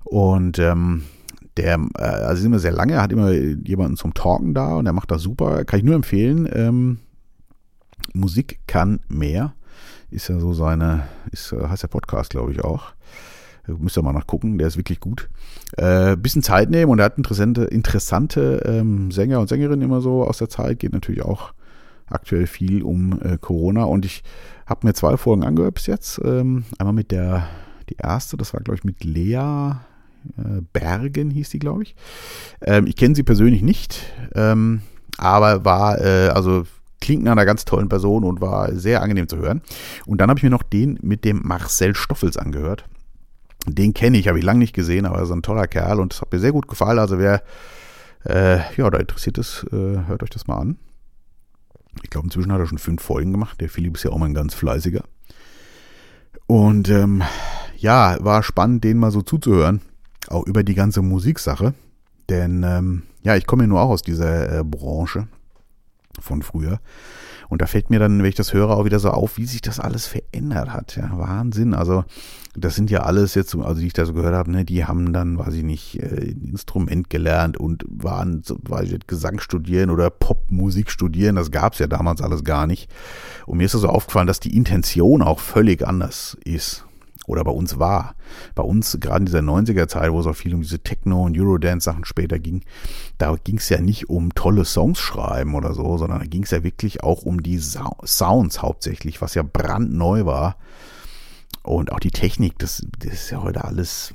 und 0.05 0.59
ähm, 0.59 1.03
der, 1.59 1.79
äh, 1.99 2.03
also 2.03 2.41
ist 2.41 2.47
immer 2.47 2.59
sehr 2.61 2.73
lange, 2.73 3.03
hat 3.03 3.13
immer 3.13 3.31
jemanden 3.31 3.99
zum 3.99 4.15
Talken 4.15 4.55
da 4.55 4.77
und 4.77 4.87
der 4.87 4.95
macht 4.95 5.11
das 5.11 5.21
super, 5.21 5.67
kann 5.67 5.81
ich 5.81 5.85
nur 5.85 5.95
empfehlen. 5.95 6.49
Ähm, 6.51 6.99
Musik 8.15 8.61
kann 8.67 9.01
mehr. 9.09 9.55
Ist 10.11 10.29
ja 10.29 10.39
so 10.39 10.53
seine, 10.53 11.09
ist, 11.33 11.53
äh, 11.53 11.69
heißt 11.69 11.83
der 11.83 11.89
Podcast, 11.89 12.31
glaube 12.31 12.53
ich, 12.53 12.63
auch. 12.63 12.93
Müsst 13.67 13.99
ihr 13.99 14.03
mal 14.03 14.13
nachgucken, 14.13 14.59
der 14.59 14.69
ist 14.69 14.77
wirklich 14.77 15.01
gut. 15.01 15.29
Äh, 15.77 16.17
bisschen 16.17 16.43
Zeit 16.43 16.71
nehmen 16.71 16.93
und 16.93 17.01
er 17.01 17.07
hat 17.07 17.19
interessante, 17.19 17.65
interessante 17.65 18.63
ähm, 18.65 19.11
Sänger 19.11 19.41
und 19.41 19.49
Sängerinnen 19.49 19.83
immer 19.83 20.01
so 20.01 20.25
aus 20.25 20.39
der 20.39 20.49
Zeit. 20.49 20.79
Geht 20.79 20.93
natürlich 20.93 21.23
auch 21.23 21.53
aktuell 22.07 22.47
viel 22.47 22.83
um 22.83 23.21
äh, 23.21 23.39
Corona 23.39 23.83
und 23.83 24.05
ich 24.05 24.23
habe 24.67 24.87
mir 24.87 24.95
zwei 24.95 25.17
Folgen 25.17 25.43
angehört 25.43 25.75
bis 25.75 25.87
jetzt. 25.87 26.21
Ähm, 26.25 26.65
einmal 26.79 26.95
mit 26.95 27.11
der, 27.11 27.49
die 27.91 27.97
erste, 28.01 28.37
das 28.37 28.55
war 28.55 28.61
glaube 28.61 28.77
ich 28.77 28.85
mit 28.85 29.03
Lea, 29.03 29.73
Äh, 30.39 30.63
Bergen 30.73 31.31
hieß 31.31 31.51
die, 31.51 31.59
glaube 31.59 31.85
ich. 31.85 31.95
Ähm, 32.61 32.87
ich 32.87 32.97
kenne 32.97 33.15
sie 33.15 33.23
persönlich 33.23 33.63
nicht, 33.63 34.13
ähm, 34.35 34.83
aber 35.19 35.65
war, 35.65 36.01
äh, 36.01 36.29
also 36.29 36.65
klingt 37.07 37.23
nach 37.23 37.33
einer 37.33 37.47
ganz 37.47 37.65
tollen 37.65 37.89
Person 37.89 38.25
und 38.25 38.41
war 38.41 38.75
sehr 38.75 39.01
angenehm 39.01 39.29
zu 39.29 39.37
hören. 39.37 39.63
Und 40.07 40.21
dann 40.21 40.29
habe 40.29 40.41
ich 40.41 40.43
mir 40.43 40.51
noch 40.51 40.65
den 40.65 40.99
mit 41.03 41.25
dem 41.25 41.41
Marcel 41.45 41.95
Stoffels 41.95 42.37
angehört. 42.37 42.85
Den 43.65 43.95
kenne 43.95 44.19
ich, 44.19 44.27
habe 44.27 44.39
ich 44.39 44.45
lange 44.45 44.59
nicht 44.59 44.75
gesehen, 44.75 45.07
aber 45.07 45.19
er 45.19 45.23
ist 45.23 45.31
ein 45.31 45.43
toller 45.43 45.69
Kerl 45.69 46.01
und 46.01 46.13
es 46.13 46.21
hat 46.21 46.33
mir 46.33 46.41
sehr 46.41 46.51
gut 46.51 46.67
gefallen. 46.67 46.99
Also 46.99 47.19
wer 47.21 47.43
äh, 48.25 48.59
ja, 48.77 48.91
da 48.91 48.99
interessiert 48.99 49.39
ist, 49.39 49.65
äh, 49.73 50.07
hört 50.09 50.25
euch 50.25 50.31
das 50.31 50.49
mal 50.49 50.59
an. 50.59 50.79
Ich 52.03 52.11
glaube, 52.11 52.27
inzwischen 52.27 52.51
hat 52.51 52.59
er 52.59 52.67
schon 52.67 52.79
fünf 52.79 53.03
Folgen 53.03 53.31
gemacht. 53.31 53.61
Der 53.61 53.69
Philipp 53.69 53.95
ist 53.95 54.03
ja 54.03 54.11
auch 54.11 54.19
mal 54.19 54.27
ein 54.27 54.35
ganz 54.35 54.55
fleißiger. 54.55 55.05
Und 56.49 56.89
ähm, 56.89 57.23
ja, 57.77 58.17
war 58.21 58.43
spannend, 58.43 58.83
den 58.83 58.99
mal 58.99 59.13
so 59.13 59.23
zuzuhören. 59.23 59.81
Auch 60.27 60.45
über 60.45 60.65
die 60.65 60.75
ganze 60.75 61.03
Musiksache. 61.03 61.73
Denn 62.29 62.65
ähm, 62.65 63.03
ja, 63.23 63.37
ich 63.37 63.47
komme 63.47 63.63
ja 63.63 63.69
nur 63.69 63.81
auch 63.81 63.91
aus 63.91 64.03
dieser 64.03 64.59
äh, 64.59 64.65
Branche 64.65 65.29
von 66.21 66.43
früher. 66.43 66.81
Und 67.49 67.63
da 67.63 67.67
fällt 67.67 67.91
mir 67.91 67.99
dann, 67.99 68.19
wenn 68.19 68.27
ich 68.27 68.35
das 68.35 68.53
höre, 68.53 68.71
auch 68.71 68.85
wieder 68.85 68.99
so 68.99 69.11
auf, 69.11 69.37
wie 69.37 69.47
sich 69.47 69.61
das 69.61 69.79
alles 69.79 70.07
verändert 70.07 70.73
hat. 70.73 70.97
Ja, 70.97 71.17
Wahnsinn. 71.17 71.75
Also, 71.75 72.05
das 72.57 72.75
sind 72.75 72.91
ja 72.91 73.01
alles 73.01 73.35
jetzt, 73.35 73.55
also 73.55 73.81
die 73.81 73.87
ich 73.87 73.93
da 73.93 74.05
so 74.05 74.15
gehört 74.15 74.35
habe, 74.35 74.51
ne, 74.51 74.65
die 74.65 74.85
haben 74.85 75.13
dann, 75.13 75.39
weiß 75.39 75.55
ich 75.55 75.63
nicht, 75.63 76.03
äh, 76.03 76.31
Instrument 76.31 77.11
gelernt 77.11 77.57
und 77.57 77.85
waren, 77.89 78.43
weiß 78.49 78.93
ich 78.93 79.07
Gesang 79.07 79.39
studieren 79.39 79.91
oder 79.91 80.11
Popmusik 80.11 80.91
studieren. 80.91 81.37
Das 81.37 81.51
gab 81.51 81.75
es 81.75 81.79
ja 81.79 81.87
damals 81.87 82.21
alles 82.21 82.45
gar 82.45 82.67
nicht. 82.67 82.91
Und 83.47 83.59
mir 83.59 83.65
ist 83.65 83.75
das 83.75 83.83
so 83.83 83.89
aufgefallen, 83.89 84.27
dass 84.27 84.41
die 84.41 84.57
Intention 84.57 85.23
auch 85.23 85.39
völlig 85.39 85.87
anders 85.87 86.37
ist 86.45 86.86
oder 87.27 87.45
bei 87.45 87.51
uns 87.51 87.79
war. 87.79 88.15
Bei 88.55 88.63
uns, 88.63 88.99
gerade 89.01 89.21
in 89.21 89.27
dieser 89.27 89.41
90er 89.41 89.89
Zeit, 89.89 90.13
wo 90.13 90.21
es 90.21 90.27
auch 90.27 90.37
viel 90.37 90.55
um 90.55 90.63
diese 90.63 90.81
Techno- 90.81 91.25
und 91.25 91.39
Eurodance-Sachen 91.39 92.05
später 92.05 92.39
ging, 92.39 92.63
da 93.19 93.35
ging 93.43 93.59
es 93.59 93.69
ja 93.69 93.81
nicht 93.81 94.09
um 94.09 94.35
tolle 94.35 94.65
Songs 94.65 94.99
schreiben 94.99 95.55
oder 95.55 95.75
so, 95.75 95.99
sondern 95.99 96.21
da 96.21 96.27
ging 96.27 96.45
es 96.45 96.51
ja 96.51 96.63
wirklich 96.63 97.03
auch 97.03 97.23
um 97.23 97.43
die 97.43 97.59
Sounds 97.59 98.63
hauptsächlich, 98.63 99.21
was 99.21 99.35
ja 99.35 99.43
brandneu 99.43 100.25
war. 100.25 100.57
Und 101.63 101.93
auch 101.93 102.01
die 102.01 102.13
Technik, 102.13 102.59
das, 102.59 102.87
das 102.99 103.13
ist 103.13 103.31
ja 103.31 103.43
heute 103.43 103.65
alles 103.65 104.15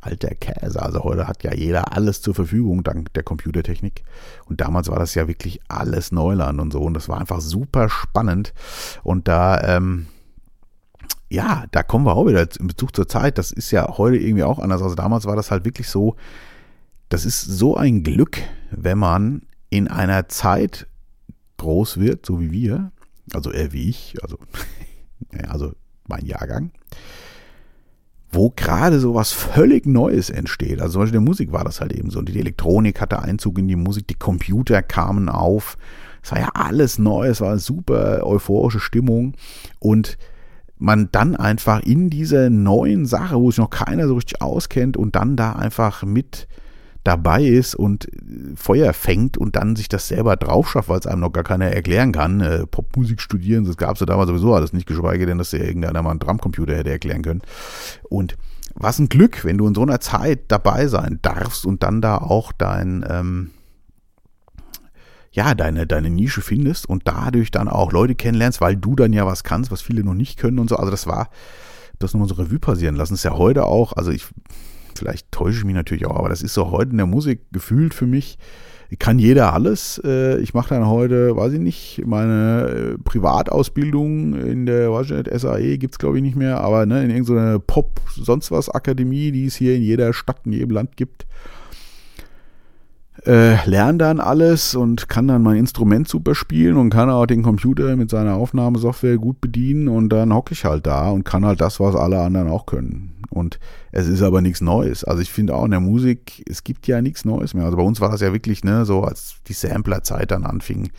alter 0.00 0.34
Käse. 0.34 0.82
Also 0.82 1.04
heute 1.04 1.28
hat 1.28 1.44
ja 1.44 1.54
jeder 1.54 1.94
alles 1.94 2.22
zur 2.22 2.34
Verfügung 2.34 2.82
dank 2.82 3.12
der 3.14 3.22
Computertechnik. 3.22 4.02
Und 4.46 4.60
damals 4.60 4.88
war 4.88 4.98
das 4.98 5.14
ja 5.14 5.28
wirklich 5.28 5.60
alles 5.68 6.12
Neuland 6.12 6.60
und 6.60 6.72
so. 6.72 6.80
Und 6.80 6.94
das 6.94 7.08
war 7.08 7.20
einfach 7.20 7.40
super 7.40 7.88
spannend. 7.88 8.52
Und 9.02 9.28
da, 9.28 9.60
ähm, 9.76 10.06
ja, 11.30 11.64
da 11.70 11.82
kommen 11.84 12.04
wir 12.04 12.16
auch 12.16 12.26
wieder 12.26 12.46
in 12.58 12.66
Bezug 12.66 12.94
zur 12.94 13.08
Zeit. 13.08 13.38
Das 13.38 13.52
ist 13.52 13.70
ja 13.70 13.96
heute 13.96 14.16
irgendwie 14.16 14.42
auch 14.42 14.58
anders. 14.58 14.82
Also 14.82 14.96
damals 14.96 15.26
war 15.26 15.36
das 15.36 15.50
halt 15.50 15.64
wirklich 15.64 15.88
so, 15.88 16.16
das 17.08 17.24
ist 17.24 17.42
so 17.42 17.76
ein 17.76 18.02
Glück, 18.02 18.38
wenn 18.72 18.98
man 18.98 19.42
in 19.70 19.86
einer 19.86 20.28
Zeit 20.28 20.88
groß 21.58 22.00
wird, 22.00 22.26
so 22.26 22.40
wie 22.40 22.50
wir, 22.50 22.90
also 23.32 23.52
eher 23.52 23.72
wie 23.72 23.88
ich, 23.88 24.16
also, 24.22 24.38
also 25.48 25.72
mein 26.08 26.26
Jahrgang, 26.26 26.72
wo 28.32 28.50
gerade 28.50 28.98
so 28.98 29.14
was 29.14 29.32
völlig 29.32 29.86
Neues 29.86 30.30
entsteht. 30.30 30.80
Also 30.80 30.94
zum 30.94 31.02
Beispiel 31.02 31.18
in 31.18 31.24
der 31.24 31.30
Musik 31.30 31.52
war 31.52 31.62
das 31.62 31.80
halt 31.80 31.92
eben 31.92 32.10
so. 32.10 32.18
Und 32.18 32.28
die 32.28 32.38
Elektronik 32.38 33.00
hatte 33.00 33.20
Einzug 33.20 33.58
in 33.58 33.68
die 33.68 33.76
Musik, 33.76 34.08
die 34.08 34.14
Computer 34.14 34.82
kamen 34.82 35.28
auf. 35.28 35.76
Es 36.22 36.32
war 36.32 36.40
ja 36.40 36.50
alles 36.54 36.98
neu, 36.98 37.28
es 37.28 37.40
war 37.40 37.50
eine 37.50 37.58
super 37.58 38.26
euphorische 38.26 38.80
Stimmung. 38.80 39.34
Und 39.78 40.18
man 40.80 41.10
dann 41.12 41.36
einfach 41.36 41.80
in 41.82 42.10
dieser 42.10 42.50
neuen 42.50 43.04
Sache, 43.06 43.36
wo 43.36 43.50
sich 43.50 43.58
noch 43.58 43.70
keiner 43.70 44.08
so 44.08 44.14
richtig 44.14 44.40
auskennt 44.40 44.96
und 44.96 45.14
dann 45.14 45.36
da 45.36 45.52
einfach 45.52 46.02
mit 46.02 46.48
dabei 47.04 47.44
ist 47.44 47.74
und 47.74 48.06
äh, 48.08 48.56
Feuer 48.56 48.92
fängt 48.92 49.38
und 49.38 49.56
dann 49.56 49.76
sich 49.76 49.88
das 49.88 50.08
selber 50.08 50.36
drauf 50.36 50.70
schafft, 50.70 50.88
weil 50.88 50.98
es 50.98 51.06
einem 51.06 51.20
noch 51.20 51.32
gar 51.32 51.44
keiner 51.44 51.66
erklären 51.66 52.12
kann. 52.12 52.40
Äh, 52.40 52.66
Popmusik 52.66 53.20
studieren, 53.20 53.64
das 53.64 53.76
gab 53.76 53.94
es 53.94 54.00
ja 54.00 54.06
damals 54.06 54.28
sowieso 54.28 54.54
alles 54.54 54.72
nicht, 54.72 54.86
geschweige 54.86 55.26
denn, 55.26 55.38
dass 55.38 55.52
ja 55.52 55.60
irgendeiner 55.60 56.02
mal 56.02 56.10
einen 56.10 56.18
Drumcomputer 56.18 56.76
hätte 56.76 56.90
erklären 56.90 57.22
können. 57.22 57.42
Und 58.08 58.36
was 58.74 58.98
ein 58.98 59.08
Glück, 59.08 59.44
wenn 59.44 59.58
du 59.58 59.66
in 59.66 59.74
so 59.74 59.82
einer 59.82 60.00
Zeit 60.00 60.40
dabei 60.48 60.86
sein 60.86 61.18
darfst 61.22 61.66
und 61.66 61.82
dann 61.82 62.00
da 62.00 62.18
auch 62.18 62.52
dein, 62.52 63.04
ähm, 63.08 63.50
ja, 65.32 65.54
deine, 65.54 65.86
deine 65.86 66.10
Nische 66.10 66.40
findest 66.40 66.88
und 66.88 67.06
dadurch 67.06 67.50
dann 67.50 67.68
auch 67.68 67.92
Leute 67.92 68.14
kennenlernst, 68.14 68.60
weil 68.60 68.76
du 68.76 68.96
dann 68.96 69.12
ja 69.12 69.26
was 69.26 69.44
kannst, 69.44 69.70
was 69.70 69.80
viele 69.80 70.02
noch 70.02 70.14
nicht 70.14 70.38
können 70.38 70.58
und 70.58 70.68
so. 70.68 70.76
Also 70.76 70.90
das 70.90 71.06
war, 71.06 71.28
das 71.98 72.12
nochmal 72.12 72.28
so 72.28 72.34
Revue 72.34 72.58
passieren 72.58 72.96
lassen. 72.96 73.14
Ist 73.14 73.24
ja 73.24 73.36
heute 73.36 73.66
auch, 73.66 73.92
also 73.92 74.10
ich, 74.10 74.26
vielleicht 74.96 75.30
täusche 75.30 75.58
ich 75.58 75.64
mich 75.64 75.74
natürlich 75.74 76.06
auch, 76.06 76.16
aber 76.16 76.28
das 76.28 76.42
ist 76.42 76.54
so 76.54 76.72
heute 76.72 76.90
in 76.90 76.96
der 76.96 77.06
Musik 77.06 77.42
gefühlt 77.52 77.94
für 77.94 78.06
mich, 78.06 78.38
kann 78.98 79.20
jeder 79.20 79.52
alles. 79.52 80.02
Äh, 80.04 80.40
ich 80.40 80.52
mache 80.52 80.74
dann 80.74 80.88
heute, 80.88 81.36
weiß 81.36 81.52
ich 81.52 81.60
nicht, 81.60 82.02
meine 82.04 82.96
äh, 82.96 82.98
Privatausbildung 82.98 84.34
in 84.34 84.66
der, 84.66 84.90
weiß 84.90 85.10
ich 85.10 85.16
nicht, 85.16 85.40
SAE 85.40 85.78
gibt 85.78 85.94
es 85.94 85.98
glaube 86.00 86.16
ich 86.16 86.22
nicht 86.24 86.34
mehr, 86.34 86.60
aber 86.60 86.86
ne, 86.86 87.04
in 87.04 87.10
irgendeiner 87.10 87.60
Pop, 87.60 88.00
sonst 88.12 88.50
was 88.50 88.68
Akademie, 88.68 89.30
die 89.30 89.46
es 89.46 89.54
hier 89.54 89.76
in 89.76 89.82
jeder 89.82 90.12
Stadt, 90.12 90.40
in 90.44 90.54
jedem 90.54 90.70
Land 90.70 90.96
gibt 90.96 91.26
äh, 93.26 93.68
lerne 93.68 93.98
dann 93.98 94.20
alles 94.20 94.74
und 94.74 95.08
kann 95.08 95.28
dann 95.28 95.42
mein 95.42 95.56
Instrument 95.56 96.08
super 96.08 96.34
spielen 96.34 96.76
und 96.76 96.90
kann 96.90 97.10
auch 97.10 97.26
den 97.26 97.42
Computer 97.42 97.94
mit 97.96 98.10
seiner 98.10 98.34
Aufnahmesoftware 98.34 99.18
gut 99.18 99.40
bedienen 99.40 99.88
und 99.88 100.08
dann 100.08 100.32
hocke 100.32 100.52
ich 100.52 100.64
halt 100.64 100.86
da 100.86 101.10
und 101.10 101.24
kann 101.24 101.44
halt 101.44 101.60
das, 101.60 101.80
was 101.80 101.94
alle 101.94 102.20
anderen 102.20 102.48
auch 102.48 102.66
können. 102.66 103.12
Und 103.30 103.60
es 103.92 104.08
ist 104.08 104.22
aber 104.22 104.40
nichts 104.40 104.60
Neues. 104.60 105.04
Also 105.04 105.22
ich 105.22 105.30
finde 105.30 105.54
auch 105.54 105.64
in 105.64 105.70
der 105.70 105.80
Musik, 105.80 106.42
es 106.48 106.64
gibt 106.64 106.86
ja 106.86 107.00
nichts 107.00 107.24
Neues 107.24 107.54
mehr. 107.54 107.64
Also 107.64 107.76
bei 107.76 107.82
uns 107.82 108.00
war 108.00 108.10
das 108.10 108.20
ja 108.20 108.32
wirklich, 108.32 108.64
ne, 108.64 108.84
so 108.84 109.02
als 109.02 109.36
die 109.46 109.52
Samplerzeit 109.52 110.30
dann 110.30 110.44
anfing. 110.44 110.90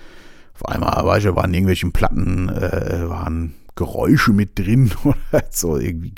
Auf 0.55 0.65
einmal, 0.67 1.05
weißt 1.05 1.25
du, 1.25 1.35
waren 1.35 1.53
irgendwelchen 1.53 1.91
Platten, 1.91 2.49
äh, 2.49 3.09
waren 3.09 3.55
Geräusche 3.75 4.31
mit 4.31 4.59
drin 4.59 4.91
oder 5.03 5.43
so 5.49 5.77
irgendwie, 5.77 6.13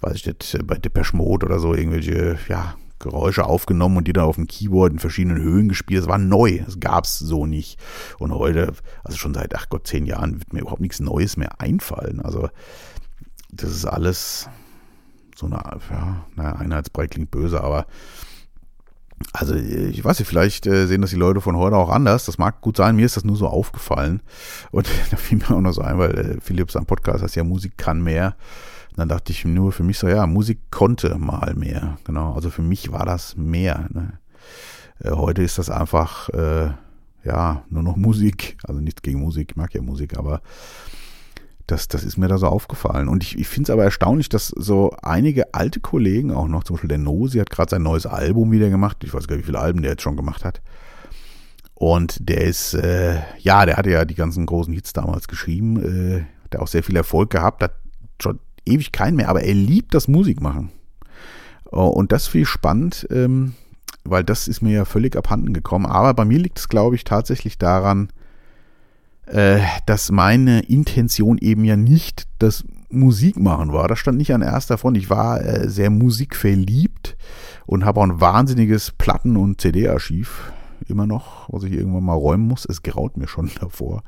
weiß 0.00 0.16
ich 0.16 0.26
nicht, 0.26 0.58
bei 0.66 0.76
Depeche 0.76 1.16
Mode 1.16 1.46
oder 1.46 1.60
so 1.60 1.74
irgendwelche, 1.74 2.38
ja, 2.48 2.74
Geräusche 2.98 3.44
aufgenommen 3.44 3.98
und 3.98 4.08
die 4.08 4.12
dann 4.12 4.24
auf 4.24 4.36
dem 4.36 4.46
Keyboard 4.46 4.92
in 4.92 4.98
verschiedenen 4.98 5.42
Höhen 5.42 5.68
gespielt. 5.68 6.02
Das 6.02 6.08
war 6.08 6.18
neu, 6.18 6.60
das 6.64 6.80
gab 6.80 7.04
es 7.04 7.18
so 7.18 7.46
nicht. 7.46 7.78
Und 8.18 8.32
heute, 8.32 8.72
also 9.04 9.16
schon 9.18 9.34
seit, 9.34 9.54
ach 9.54 9.68
Gott, 9.68 9.86
zehn 9.86 10.06
Jahren, 10.06 10.38
wird 10.38 10.52
mir 10.52 10.60
überhaupt 10.60 10.80
nichts 10.80 11.00
Neues 11.00 11.36
mehr 11.36 11.60
einfallen. 11.60 12.20
Also 12.20 12.48
das 13.50 13.70
ist 13.70 13.84
alles 13.84 14.48
so 15.34 15.46
eine, 15.46 15.56
ja, 15.90 16.24
naja, 16.34 16.52
Einheitsbrei 16.56 17.06
klingt 17.06 17.30
böse, 17.30 17.62
aber 17.62 17.86
also 19.32 19.54
ich 19.54 20.04
weiß 20.04 20.18
nicht, 20.18 20.28
vielleicht 20.28 20.66
äh, 20.66 20.86
sehen 20.86 21.00
das 21.00 21.10
die 21.10 21.16
Leute 21.16 21.40
von 21.40 21.56
heute 21.56 21.76
auch 21.76 21.88
anders. 21.88 22.26
Das 22.26 22.38
mag 22.38 22.60
gut 22.60 22.76
sein, 22.76 22.96
mir 22.96 23.06
ist 23.06 23.16
das 23.16 23.24
nur 23.24 23.36
so 23.36 23.48
aufgefallen. 23.48 24.20
Und 24.70 24.88
da 25.10 25.16
fiel 25.16 25.38
mir 25.38 25.50
auch 25.50 25.60
noch 25.60 25.72
so 25.72 25.82
ein, 25.82 25.98
weil 25.98 26.18
äh, 26.18 26.40
Philips 26.40 26.76
am 26.76 26.86
Podcast 26.86 27.22
heißt 27.22 27.36
ja 27.36 27.44
Musik 27.44 27.78
kann 27.78 28.02
mehr 28.02 28.36
dann 28.96 29.10
dachte 29.10 29.30
ich 29.30 29.44
nur 29.44 29.72
für 29.72 29.82
mich 29.82 29.98
so, 29.98 30.08
ja, 30.08 30.26
Musik 30.26 30.58
konnte 30.70 31.16
mal 31.18 31.54
mehr. 31.54 31.98
Genau, 32.04 32.32
also 32.32 32.50
für 32.50 32.62
mich 32.62 32.90
war 32.92 33.04
das 33.04 33.36
mehr. 33.36 33.88
Ne? 33.92 34.18
Äh, 35.00 35.10
heute 35.10 35.42
ist 35.42 35.58
das 35.58 35.68
einfach, 35.68 36.30
äh, 36.30 36.70
ja, 37.22 37.62
nur 37.68 37.82
noch 37.82 37.96
Musik. 37.96 38.56
Also 38.64 38.80
nichts 38.80 39.02
gegen 39.02 39.20
Musik, 39.20 39.50
ich 39.50 39.56
mag 39.56 39.74
ja 39.74 39.82
Musik, 39.82 40.16
aber 40.16 40.40
das, 41.66 41.88
das 41.88 42.04
ist 42.04 42.16
mir 42.16 42.28
da 42.28 42.38
so 42.38 42.46
aufgefallen. 42.46 43.08
Und 43.08 43.22
ich, 43.22 43.38
ich 43.38 43.48
finde 43.48 43.64
es 43.64 43.70
aber 43.70 43.84
erstaunlich, 43.84 44.28
dass 44.28 44.48
so 44.48 44.94
einige 45.02 45.52
alte 45.54 45.80
Kollegen 45.80 46.32
auch 46.32 46.48
noch, 46.48 46.64
zum 46.64 46.74
Beispiel 46.74 46.88
der 46.88 46.98
Nosi 46.98 47.38
hat 47.38 47.50
gerade 47.50 47.70
sein 47.70 47.82
neues 47.82 48.06
Album 48.06 48.52
wieder 48.52 48.70
gemacht. 48.70 49.02
Ich 49.02 49.12
weiß 49.12 49.26
gar 49.26 49.36
nicht, 49.36 49.44
wie 49.44 49.46
viele 49.46 49.60
Alben 49.60 49.82
der 49.82 49.92
jetzt 49.92 50.02
schon 50.02 50.16
gemacht 50.16 50.44
hat. 50.44 50.60
Und 51.74 52.28
der 52.28 52.42
ist, 52.42 52.74
äh, 52.74 53.20
ja, 53.38 53.66
der 53.66 53.76
hatte 53.76 53.90
ja 53.90 54.04
die 54.04 54.14
ganzen 54.14 54.46
großen 54.46 54.72
Hits 54.72 54.92
damals 54.92 55.28
geschrieben, 55.28 55.76
äh, 55.82 56.24
hat 56.44 56.60
auch 56.60 56.68
sehr 56.68 56.82
viel 56.82 56.96
Erfolg 56.96 57.30
gehabt, 57.30 57.62
hat 57.62 57.74
schon 58.22 58.38
ewig 58.64 58.92
keinen 58.92 59.16
mehr, 59.16 59.28
aber 59.28 59.42
er 59.42 59.54
liebt 59.54 59.92
das 59.92 60.08
Musikmachen. 60.08 60.70
Oh, 61.70 61.88
und 61.88 62.12
das 62.12 62.28
viel 62.28 62.46
spannend, 62.46 63.06
ähm, 63.10 63.54
weil 64.04 64.24
das 64.24 64.48
ist 64.48 64.62
mir 64.62 64.72
ja 64.72 64.84
völlig 64.84 65.16
abhanden 65.16 65.52
gekommen. 65.52 65.84
Aber 65.84 66.14
bei 66.14 66.24
mir 66.24 66.38
liegt 66.38 66.58
es, 66.58 66.68
glaube 66.68 66.94
ich, 66.94 67.04
tatsächlich 67.04 67.58
daran, 67.58 68.08
äh, 69.26 69.60
dass 69.86 70.10
meine 70.10 70.60
Intention 70.60 71.38
eben 71.38 71.64
ja 71.64 71.76
nicht 71.76 72.24
das 72.38 72.64
Musikmachen 72.88 73.72
war. 73.72 73.88
Das 73.88 73.98
stand 73.98 74.18
nicht 74.18 74.32
an 74.32 74.42
erster 74.42 74.78
Front. 74.78 74.96
Ich 74.96 75.10
war 75.10 75.44
äh, 75.44 75.68
sehr 75.68 75.90
musikverliebt 75.90 77.16
und 77.66 77.84
habe 77.84 78.00
auch 78.00 78.04
ein 78.04 78.20
wahnsinniges 78.20 78.92
Platten- 78.92 79.36
und 79.36 79.60
CD-Archiv 79.60 80.52
immer 80.88 81.06
noch, 81.06 81.48
was 81.52 81.64
ich 81.64 81.72
irgendwann 81.72 82.04
mal 82.04 82.14
räumen 82.14 82.46
muss. 82.46 82.66
Es 82.68 82.82
graut 82.82 83.16
mir 83.16 83.28
schon 83.28 83.50
davor. 83.60 84.02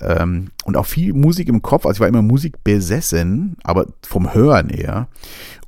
Ähm, 0.00 0.50
und 0.64 0.76
auch 0.76 0.86
viel 0.86 1.12
Musik 1.12 1.48
im 1.48 1.62
Kopf. 1.62 1.86
Also 1.86 1.96
ich 1.96 2.00
war 2.00 2.08
immer 2.08 2.22
Musik 2.22 2.64
besessen, 2.64 3.56
aber 3.62 3.86
vom 4.02 4.34
Hören 4.34 4.68
eher. 4.68 5.08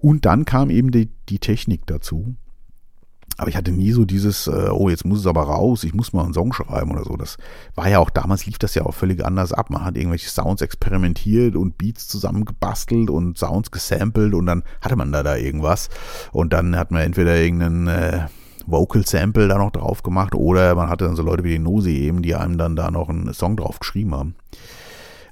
Und 0.01 0.25
dann 0.25 0.45
kam 0.45 0.71
eben 0.71 0.91
die, 0.91 1.11
die 1.29 1.39
Technik 1.39 1.87
dazu. 1.87 2.35
Aber 3.39 3.49
ich 3.49 3.57
hatte 3.57 3.71
nie 3.71 3.93
so 3.93 4.05
dieses, 4.05 4.47
äh, 4.47 4.71
oh, 4.71 4.89
jetzt 4.89 5.05
muss 5.05 5.21
es 5.21 5.27
aber 5.27 5.43
raus, 5.43 5.85
ich 5.85 5.95
muss 5.95 6.13
mal 6.13 6.25
einen 6.25 6.33
Song 6.33 6.53
schreiben 6.53 6.91
oder 6.91 7.05
so. 7.05 7.17
Das 7.17 7.37
war 7.75 7.89
ja 7.89 7.99
auch 7.99 8.11
damals, 8.11 8.47
lief 8.47 8.59
das 8.59 8.75
ja 8.75 8.85
auch 8.85 8.95
völlig 8.95 9.25
anders 9.25 9.53
ab. 9.53 9.69
Man 9.71 9.85
hat 9.85 9.97
irgendwelche 9.97 10.31
Sounds 10.31 10.63
experimentiert 10.63 11.55
und 11.55 11.77
Beats 11.77 12.09
zusammengebastelt 12.09 13.11
und 13.11 13.37
Sounds 13.37 13.71
gesampelt 13.71 14.33
und 14.35 14.47
dann 14.47 14.63
hatte 14.81 14.97
man 14.97 15.13
da 15.13 15.23
da 15.23 15.37
irgendwas. 15.37 15.91
Und 16.33 16.53
dann 16.53 16.77
hat 16.77 16.91
man 16.91 17.03
entweder 17.03 17.37
irgendeinen 17.37 17.89
äh, 17.89 18.27
Vocal 18.67 19.07
Sample 19.07 19.49
da 19.49 19.59
noch 19.59 19.71
drauf 19.71 20.03
gemacht 20.03 20.35
oder 20.35 20.75
man 20.75 20.89
hatte 20.89 21.05
dann 21.05 21.17
so 21.17 21.23
Leute 21.23 21.45
wie 21.45 21.53
die 21.53 21.59
Nosi 21.59 21.93
eben, 21.93 22.23
die 22.23 22.35
einem 22.35 22.59
dann 22.59 22.75
da 22.75 22.91
noch 22.91 23.09
einen 23.09 23.33
Song 23.33 23.57
drauf 23.57 23.79
geschrieben 23.79 24.15
haben. 24.15 24.35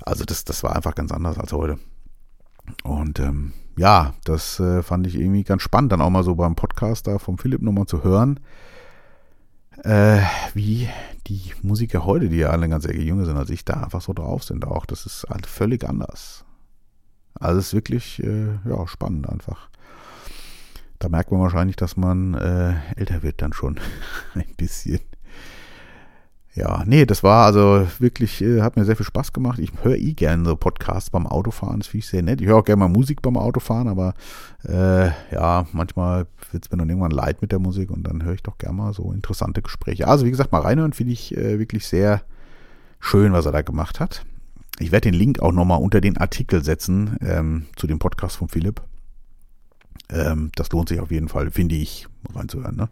Also 0.03 0.25
das, 0.25 0.45
das 0.45 0.63
war 0.63 0.77
einfach 0.77 0.95
ganz 0.95 1.11
anders 1.11 1.39
als 1.39 1.53
heute. 1.53 1.79
Und 2.83 3.19
ähm, 3.19 3.53
ja, 3.77 4.15
das 4.25 4.61
äh, 4.61 4.83
fand 4.83 5.07
ich 5.07 5.17
irgendwie 5.17 5.45
ganz 5.45 5.63
spannend, 5.63 5.93
dann 5.93 6.01
auch 6.01 6.11
mal 6.11 6.23
so 6.23 6.35
beim 6.35 6.55
Podcast 6.55 7.07
da 7.07 7.19
vom 7.19 7.39
Philipp 7.39 7.63
nochmal 7.63 7.87
zu 7.87 8.05
hören, 8.05 8.41
äh, 9.83 10.21
wie 10.55 10.89
die 11.27 11.53
Musiker 11.63 12.05
heute, 12.05 12.29
die 12.29 12.37
ja 12.37 12.51
alle 12.51 12.69
ganz 12.69 12.87
ehrlich 12.87 13.07
jünger 13.07 13.25
sind 13.25 13.37
als 13.37 13.51
ich, 13.51 13.65
da 13.65 13.75
einfach 13.83 14.01
so 14.01 14.13
drauf 14.13 14.45
sind 14.45 14.65
auch. 14.65 14.87
Das 14.87 15.07
ist 15.07 15.27
halt 15.29 15.47
völlig 15.47 15.89
anders. 15.89 16.45
Also 17.35 17.59
es 17.59 17.67
ist 17.69 17.75
wirklich 17.75 18.23
äh, 18.23 18.59
ja, 18.65 18.87
spannend 18.87 19.29
einfach. 19.29 19.69
Da 20.99 21.09
merkt 21.09 21.33
man 21.33 21.41
wahrscheinlich, 21.41 21.77
dass 21.77 21.97
man 21.97 22.35
äh, 22.35 22.75
älter 22.97 23.23
wird 23.23 23.43
dann 23.43 23.53
schon 23.53 23.81
ein 24.35 24.55
bisschen. 24.57 25.01
Ja, 26.57 26.85
nee, 26.87 27.05
das 27.05 27.25
war 27.25 27.47
also 27.47 27.85
wirklich, 27.99 28.41
äh, 28.41 28.61
hat 28.61 28.77
mir 28.77 28.85
sehr 28.85 28.95
viel 28.95 29.07
Spaß 29.07 29.33
gemacht. 29.33 29.59
Ich 29.59 29.73
höre 29.83 29.97
eh 29.97 30.13
gerne 30.13 30.45
so 30.45 30.55
Podcasts 30.55 31.11
beim 31.11 31.27
Autofahren, 31.27 31.81
das 31.81 31.89
finde 31.89 32.05
ich 32.05 32.09
sehr 32.09 32.23
nett. 32.23 32.41
Ich 32.41 32.47
höre 32.47 32.59
auch 32.59 32.65
gerne 32.65 32.79
mal 32.81 32.89
Musik 32.89 33.23
beim 33.23 33.37
Autofahren, 33.37 33.89
aber 33.89 34.15
äh, 34.63 35.09
ja, 35.33 35.67
manchmal 35.73 36.29
wird 36.53 36.65
es 36.65 36.71
mir 36.71 36.79
dann 36.79 36.89
irgendwann 36.89 37.11
leid 37.11 37.43
mit 37.43 37.51
der 37.51 37.59
Musik 37.59 37.91
und 37.91 38.05
dann 38.05 38.23
höre 38.23 38.35
ich 38.35 38.43
doch 38.45 38.57
gerne 38.57 38.77
mal 38.77 38.93
so 38.93 39.11
interessante 39.11 39.63
Gespräche. 39.63 40.07
Also 40.07 40.27
wie 40.27 40.31
gesagt, 40.31 40.53
mal 40.53 40.61
reinhören 40.61 40.93
finde 40.93 41.13
ich 41.13 41.37
äh, 41.37 41.59
wirklich 41.59 41.89
sehr 41.89 42.23
schön, 43.01 43.33
was 43.33 43.47
er 43.47 43.53
da 43.53 43.63
gemacht 43.63 43.99
hat. 43.99 44.25
Ich 44.79 44.93
werde 44.93 45.11
den 45.11 45.19
Link 45.19 45.41
auch 45.41 45.53
nochmal 45.53 45.83
unter 45.83 46.01
den 46.01 46.19
Artikel 46.19 46.63
setzen 46.63 47.17
ähm, 47.21 47.67
zu 47.75 47.89
dem 47.89 47.99
Podcast 47.99 48.37
von 48.37 48.49
Philipp. 48.49 48.81
Ähm, 50.09 50.53
das 50.55 50.71
lohnt 50.71 50.89
sich 50.89 51.01
auf 51.01 51.11
jeden 51.11 51.29
Fall, 51.29 51.51
finde 51.51 51.75
ich, 51.75 52.07
reinzuhören. 52.33 52.77
Ne? 52.77 52.89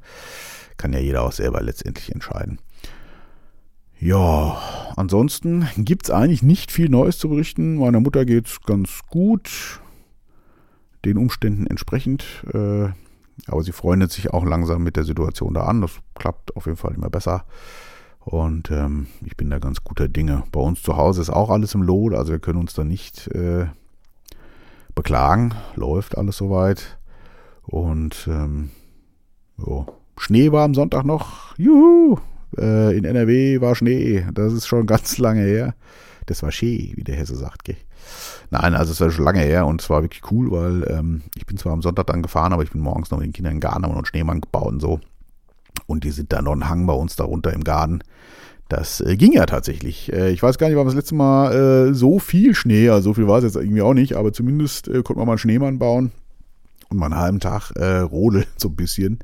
Kann 0.78 0.92
ja 0.92 0.99
jeder 0.99 1.23
auch 1.23 1.33
selber 1.33 1.62
letztendlich 1.62 2.12
entscheiden. 2.12 2.59
Ja, 4.05 4.59
ansonsten 4.97 5.69
gibt 5.77 6.07
es 6.07 6.11
eigentlich 6.11 6.43
nicht 6.43 6.73
viel 6.73 6.89
Neues 6.89 7.19
zu 7.19 7.29
berichten. 7.29 7.77
Meiner 7.77 8.01
Mutter 8.01 8.25
geht 8.25 8.49
es 8.49 8.61
ganz 8.63 9.03
gut, 9.09 9.81
den 11.05 11.17
Umständen 11.17 11.69
entsprechend. 11.69 12.25
Äh, 12.53 12.89
aber 13.47 13.63
sie 13.63 13.71
freundet 13.71 14.11
sich 14.11 14.35
auch 14.35 14.45
langsam 14.45 14.83
mit 14.83 14.97
der 14.97 15.05
Situation 15.05 15.55
da 15.55 15.67
an. 15.67 15.83
Das 15.83 15.93
klappt 16.17 16.57
auf 16.57 16.67
jeden 16.67 16.79
Fall 16.79 16.95
immer 16.95 17.11
besser. 17.11 17.45
Und 18.19 18.73
ähm, 18.73 19.07
ich 19.25 19.37
bin 19.37 19.51
da 19.51 19.61
ganz 19.61 19.85
guter 19.85 20.09
Dinge. 20.09 20.43
Bei 20.51 20.59
uns 20.59 20.83
zu 20.83 20.97
Hause 20.97 21.21
ist 21.21 21.31
auch 21.31 21.51
alles 21.51 21.77
im 21.77 21.83
Lot, 21.83 22.15
also 22.15 22.33
wir 22.33 22.41
können 22.41 22.59
uns 22.59 22.75
da 22.75 22.83
nicht 22.83 23.29
äh, 23.29 23.67
beklagen. 24.97 25.55
Läuft 25.77 26.19
alles 26.19 26.39
soweit. 26.39 26.99
Und 27.63 28.27
ähm, 28.29 28.71
jo. 29.65 29.87
Schnee 30.17 30.51
war 30.51 30.65
am 30.65 30.75
Sonntag 30.75 31.05
noch. 31.05 31.57
Juhu! 31.57 32.19
Äh, 32.57 32.97
in 32.97 33.05
NRW 33.05 33.61
war 33.61 33.75
Schnee. 33.75 34.27
Das 34.33 34.53
ist 34.53 34.67
schon 34.67 34.87
ganz 34.87 35.19
lange 35.19 35.43
her. 35.43 35.75
Das 36.27 36.43
war 36.43 36.53
Schnee, 36.53 36.93
wie 36.97 37.05
der 37.05 37.17
Hesse 37.17 37.37
sagt. 37.37 37.65
Gell? 37.65 37.77
Nein, 38.51 38.75
also 38.75 38.93
es 38.93 39.01
war 39.01 39.11
schon 39.11 39.25
lange 39.25 39.41
her 39.41 39.67
und 39.67 39.81
es 39.81 39.91
war 39.91 40.03
wirklich 40.03 40.31
cool, 40.31 40.51
weil 40.51 40.85
ähm, 40.91 41.23
ich 41.37 41.47
bin 41.47 41.57
zwar 41.57 41.73
am 41.73 41.83
Sonntag 41.83 42.07
dann 42.09 42.23
gefahren, 42.23 42.53
aber 42.53 42.63
ich 42.63 42.71
bin 42.71 42.81
morgens 42.81 43.11
noch 43.11 43.19
mit 43.19 43.27
den 43.27 43.33
Kindern 43.33 43.55
in 43.55 43.61
den 43.61 43.69
Garten 43.69 43.85
und 43.85 44.09
Schneemann 44.09 44.41
gebaut 44.41 44.73
und 44.73 44.81
so. 44.81 45.01
Und 45.87 46.05
die 46.05 46.11
sind 46.11 46.33
da 46.33 46.43
noch 46.43 46.53
einen 46.53 46.69
Hang 46.69 46.87
bei 46.87 46.93
uns 46.93 47.17
darunter 47.17 47.53
im 47.53 47.65
Garten. 47.65 48.01
Das 48.69 49.01
äh, 49.01 49.17
ging 49.17 49.33
ja 49.33 49.47
tatsächlich. 49.47 50.13
Äh, 50.13 50.31
ich 50.31 50.43
weiß 50.43 50.59
gar 50.59 50.69
nicht, 50.69 50.77
war 50.77 50.85
das 50.85 50.95
letzte 50.95 51.15
Mal 51.15 51.91
äh, 51.91 51.95
so 51.95 52.19
viel 52.19 52.55
Schnee, 52.55 52.89
also 52.89 53.11
so 53.11 53.15
viel 53.15 53.29
war 53.29 53.39
es 53.39 53.45
jetzt 53.45 53.57
irgendwie 53.57 53.83
auch 53.83 53.95
nicht, 53.95 54.15
aber 54.15 54.33
zumindest 54.33 54.89
äh, 54.89 55.03
konnte 55.03 55.19
man 55.19 55.27
mal 55.27 55.33
einen 55.33 55.39
Schneemann 55.39 55.79
bauen 55.79 56.13
und 56.89 56.99
mal 56.99 57.07
einen 57.07 57.17
halben 57.17 57.41
Tag 57.41 57.73
äh, 57.77 57.99
rodeln, 57.99 58.47
so 58.57 58.69
ein 58.69 58.77
bisschen. 58.77 59.19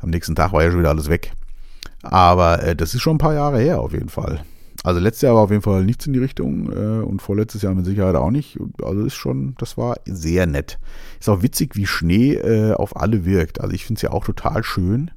Am 0.00 0.10
nächsten 0.10 0.34
Tag 0.34 0.52
war 0.52 0.62
ja 0.62 0.70
schon 0.70 0.80
wieder 0.80 0.90
alles 0.90 1.08
weg. 1.08 1.32
Aber 2.12 2.62
äh, 2.62 2.76
das 2.76 2.94
ist 2.94 3.02
schon 3.02 3.16
ein 3.16 3.18
paar 3.18 3.34
Jahre 3.34 3.58
her 3.58 3.80
auf 3.80 3.92
jeden 3.92 4.08
Fall. 4.08 4.40
Also 4.84 5.00
letztes 5.00 5.22
Jahr 5.22 5.34
war 5.34 5.42
auf 5.42 5.50
jeden 5.50 5.62
Fall 5.62 5.84
nichts 5.84 6.06
in 6.06 6.12
die 6.12 6.20
Richtung 6.20 6.70
äh, 6.70 7.02
und 7.02 7.20
vorletztes 7.20 7.62
Jahr 7.62 7.74
mit 7.74 7.84
Sicherheit 7.84 8.14
auch 8.14 8.30
nicht. 8.30 8.58
Also 8.82 9.04
ist 9.04 9.16
schon, 9.16 9.56
das 9.58 9.76
war 9.76 9.96
sehr 10.04 10.46
nett. 10.46 10.78
Ist 11.18 11.28
auch 11.28 11.42
witzig, 11.42 11.74
wie 11.74 11.86
Schnee 11.86 12.34
äh, 12.34 12.72
auf 12.72 12.96
alle 12.96 13.24
wirkt. 13.24 13.60
Also 13.60 13.74
ich 13.74 13.84
finde 13.84 13.98
es 13.98 14.02
ja 14.02 14.12
auch 14.12 14.24
total 14.24 14.62
schön. 14.62 15.10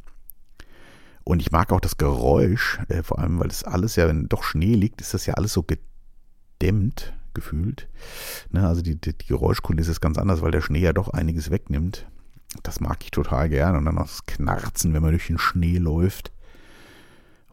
Und 1.24 1.42
ich 1.42 1.52
mag 1.52 1.72
auch 1.72 1.80
das 1.80 1.98
Geräusch, 1.98 2.80
äh, 2.88 3.04
vor 3.04 3.20
allem, 3.20 3.40
weil 3.40 3.50
das 3.50 3.64
alles 3.64 3.96
ja, 3.96 4.08
wenn 4.08 4.28
doch 4.28 4.42
Schnee 4.42 4.74
liegt, 4.74 5.02
ist 5.02 5.14
das 5.14 5.28
ja 5.28 5.36
alles 5.36 5.54
so 5.54 5.64
gedämmt 5.64 7.14
gefühlt. 7.36 7.88
Ne, 8.50 8.68
also 8.68 8.82
die, 8.82 9.00
die, 9.00 9.16
die 9.16 9.28
Geräuschkulisse 9.28 9.92
ist 9.92 10.02
ganz 10.02 10.18
anders, 10.18 10.42
weil 10.42 10.50
der 10.50 10.62
Schnee 10.62 10.80
ja 10.80 10.94
doch 10.94 11.10
einiges 11.10 11.52
wegnimmt. 11.52 12.08
Das 12.64 12.80
mag 12.80 12.98
ich 13.04 13.12
total 13.12 13.50
gern. 13.50 13.76
Und 13.76 13.86
dann 13.86 13.96
noch 13.96 14.08
das 14.08 14.26
Knarzen, 14.26 14.94
wenn 14.94 15.04
man 15.04 15.12
durch 15.12 15.28
den 15.28 15.38
Schnee 15.38 15.78
läuft. 15.78 16.32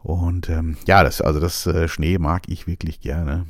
Und 0.03 0.49
ähm, 0.49 0.77
ja, 0.87 1.03
das, 1.03 1.21
also 1.21 1.39
das 1.39 1.65
äh, 1.67 1.87
Schnee 1.87 2.17
mag 2.17 2.43
ich 2.47 2.67
wirklich 2.67 3.01
gerne. 3.01 3.45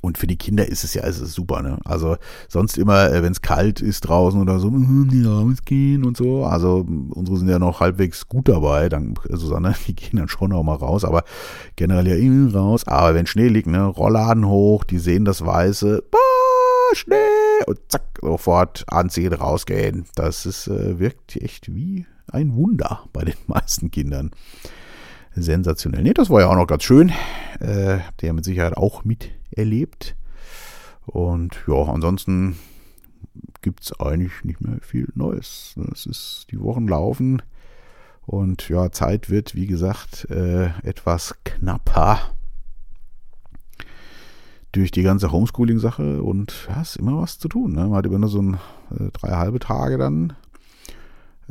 Und 0.00 0.18
für 0.18 0.26
die 0.26 0.36
Kinder 0.36 0.68
ist 0.68 0.84
es 0.84 0.94
ja 0.94 1.02
also 1.02 1.24
super, 1.26 1.62
ne? 1.62 1.78
Also 1.84 2.16
sonst 2.48 2.78
immer, 2.78 3.10
äh, 3.10 3.22
wenn 3.22 3.32
es 3.32 3.42
kalt 3.42 3.80
ist 3.80 4.02
draußen 4.02 4.40
oder 4.40 4.58
so, 4.58 4.70
die 4.70 5.24
rausgehen 5.24 6.04
und 6.04 6.16
so. 6.16 6.44
Also 6.44 6.86
unsere 7.10 7.38
sind 7.38 7.48
ja 7.48 7.58
noch 7.58 7.80
halbwegs 7.80 8.28
gut 8.28 8.48
dabei, 8.48 8.88
dank 8.88 9.20
Susanne, 9.30 9.74
die 9.86 9.94
gehen 9.94 10.18
dann 10.18 10.28
schon 10.28 10.52
auch 10.52 10.62
mal 10.62 10.74
raus, 10.74 11.04
aber 11.04 11.24
generell 11.76 12.06
ja 12.06 12.16
immer 12.16 12.54
raus. 12.54 12.86
Aber 12.86 13.14
wenn 13.14 13.26
Schnee 13.26 13.48
liegt, 13.48 13.66
ne, 13.66 13.84
Rollladen 13.84 14.46
hoch, 14.46 14.84
die 14.84 14.98
sehen 14.98 15.24
das 15.24 15.44
Weiße, 15.44 16.04
boah, 16.10 16.94
Schnee 16.94 17.16
und 17.66 17.78
zack, 17.88 18.18
sofort 18.20 18.84
anziehen, 18.88 19.32
rausgehen. 19.32 20.04
Das 20.14 20.46
ist, 20.46 20.68
äh, 20.68 20.98
wirkt 20.98 21.36
echt 21.36 21.74
wie 21.74 22.06
ein 22.30 22.54
Wunder 22.54 23.04
bei 23.12 23.24
den 23.24 23.36
meisten 23.46 23.90
Kindern 23.90 24.30
sensationell. 25.42 26.02
Nee, 26.02 26.14
das 26.14 26.30
war 26.30 26.40
ja 26.40 26.48
auch 26.48 26.56
noch 26.56 26.66
ganz 26.66 26.82
schön. 26.82 27.10
Äh, 27.60 27.98
habt 28.06 28.22
ihr 28.22 28.28
ja 28.28 28.32
mit 28.32 28.44
Sicherheit 28.44 28.76
auch 28.76 29.04
miterlebt. 29.04 30.16
Und 31.06 31.56
ja, 31.66 31.82
ansonsten 31.84 32.56
gibt 33.62 33.82
es 33.82 34.00
eigentlich 34.00 34.44
nicht 34.44 34.60
mehr 34.60 34.78
viel 34.80 35.08
Neues. 35.14 35.74
Es 35.92 36.06
ist 36.06 36.46
die 36.50 36.60
Wochen 36.60 36.86
laufen 36.86 37.42
und 38.28 38.68
ja, 38.68 38.92
Zeit 38.92 39.30
wird, 39.30 39.54
wie 39.54 39.66
gesagt, 39.66 40.30
äh, 40.30 40.66
etwas 40.82 41.34
knapper 41.44 42.20
durch 44.72 44.90
die 44.90 45.02
ganze 45.02 45.32
Homeschooling-Sache 45.32 46.22
und 46.22 46.68
ja, 46.68 46.82
ist 46.82 46.96
immer 46.96 47.22
was 47.22 47.38
zu 47.38 47.48
tun. 47.48 47.72
Ne? 47.72 47.86
Man 47.86 47.94
hat 47.94 48.04
immer 48.04 48.18
nur 48.18 48.28
so 48.28 48.42
ein, 48.42 48.54
äh, 48.90 49.10
drei 49.14 49.30
halbe 49.30 49.60
Tage 49.60 49.96
dann 49.96 50.34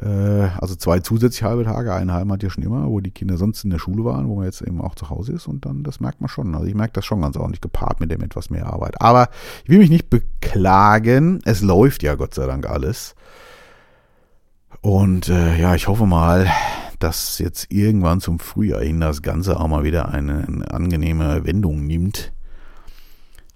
also 0.03 0.75
zwei 0.75 0.99
zusätzliche 0.99 1.45
halbe 1.45 1.63
Tage, 1.63 1.93
eine 1.93 2.13
halbe 2.13 2.33
hat 2.33 2.43
ja 2.43 2.49
schon 2.49 2.63
immer, 2.63 2.87
wo 2.87 2.99
die 2.99 3.11
Kinder 3.11 3.37
sonst 3.37 3.63
in 3.63 3.71
der 3.71 3.79
Schule 3.79 4.05
waren, 4.05 4.27
wo 4.27 4.35
man 4.35 4.45
jetzt 4.45 4.61
eben 4.61 4.79
auch 4.79 4.93
zu 4.93 5.09
Hause 5.09 5.33
ist 5.33 5.47
und 5.47 5.65
dann, 5.65 5.83
das 5.83 5.99
merkt 5.99 6.21
man 6.21 6.27
schon. 6.27 6.53
Also 6.53 6.67
ich 6.67 6.75
merke 6.75 6.93
das 6.93 7.05
schon 7.05 7.21
ganz 7.21 7.35
ordentlich 7.35 7.61
gepaart 7.61 7.99
mit 7.99 8.11
dem 8.11 8.21
etwas 8.21 8.49
mehr 8.51 8.67
Arbeit. 8.67 9.01
Aber 9.01 9.29
ich 9.63 9.69
will 9.69 9.79
mich 9.79 9.89
nicht 9.89 10.09
beklagen, 10.09 11.39
es 11.45 11.61
läuft 11.61 12.03
ja 12.03 12.13
Gott 12.15 12.35
sei 12.35 12.45
Dank 12.45 12.69
alles. 12.69 13.15
Und 14.81 15.29
äh, 15.29 15.59
ja, 15.59 15.73
ich 15.73 15.87
hoffe 15.87 16.05
mal, 16.05 16.47
dass 16.99 17.39
jetzt 17.39 17.71
irgendwann 17.71 18.21
zum 18.21 18.37
Frühjahr 18.37 18.81
hin 18.81 18.99
das 18.99 19.23
Ganze 19.23 19.59
auch 19.59 19.67
mal 19.67 19.83
wieder 19.83 20.09
eine 20.09 20.65
angenehme 20.69 21.45
Wendung 21.45 21.85
nimmt 21.85 22.33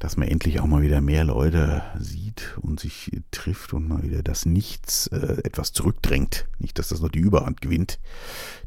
dass 0.01 0.17
man 0.17 0.27
endlich 0.27 0.59
auch 0.59 0.65
mal 0.65 0.81
wieder 0.81 0.99
mehr 0.99 1.23
Leute 1.23 1.83
sieht 1.99 2.57
und 2.59 2.79
sich 2.79 3.11
trifft 3.29 3.71
und 3.71 3.87
mal 3.87 4.01
wieder 4.01 4.23
das 4.23 4.47
Nichts 4.47 5.05
äh, 5.07 5.37
etwas 5.43 5.73
zurückdrängt. 5.73 6.47
Nicht, 6.57 6.79
dass 6.79 6.87
das 6.87 7.01
noch 7.01 7.09
die 7.09 7.19
Überhand 7.19 7.61
gewinnt. 7.61 7.99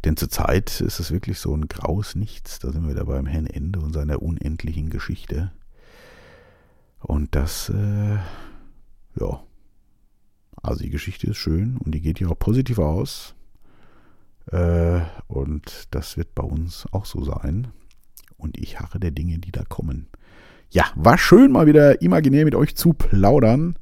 Denn 0.05 0.17
zurzeit 0.17 0.81
ist 0.81 1.01
es 1.01 1.11
wirklich 1.11 1.41
so 1.41 1.53
ein 1.53 1.67
graues 1.67 2.15
Nichts. 2.15 2.61
Da 2.61 2.71
sind 2.71 2.85
wir 2.85 2.91
wieder 2.91 3.07
beim 3.07 3.27
Herrn 3.27 3.47
Ende 3.47 3.81
und 3.81 3.93
seiner 3.93 4.23
unendlichen 4.23 4.91
Geschichte. 4.91 5.51
Und 7.01 7.35
das, 7.35 7.69
äh, 7.69 8.19
ja. 9.19 9.43
Also 10.63 10.85
die 10.85 10.91
Geschichte 10.91 11.27
ist 11.27 11.39
schön 11.39 11.79
und 11.79 11.97
die 11.97 12.01
geht 12.01 12.21
ja 12.21 12.29
auch 12.29 12.39
positiv 12.39 12.79
aus. 12.79 13.35
Äh, 14.53 15.01
und 15.27 15.89
das 15.91 16.17
wird 16.17 16.33
bei 16.37 16.45
uns 16.45 16.87
auch 16.93 17.07
so 17.07 17.25
sein. 17.25 17.73
Und 18.37 18.57
ich 18.57 18.79
harre 18.79 19.01
der 19.01 19.11
Dinge, 19.11 19.39
die 19.39 19.51
da 19.51 19.65
kommen 19.65 20.07
ja, 20.75 20.87
war 20.97 21.17
schön 21.19 21.53
mal 21.53 21.67
wieder 21.67 22.03
imaginär 22.03 22.45
mit 22.45 22.57
euch 22.57 22.75
zu 22.75 22.93
plaudern. 22.95 23.77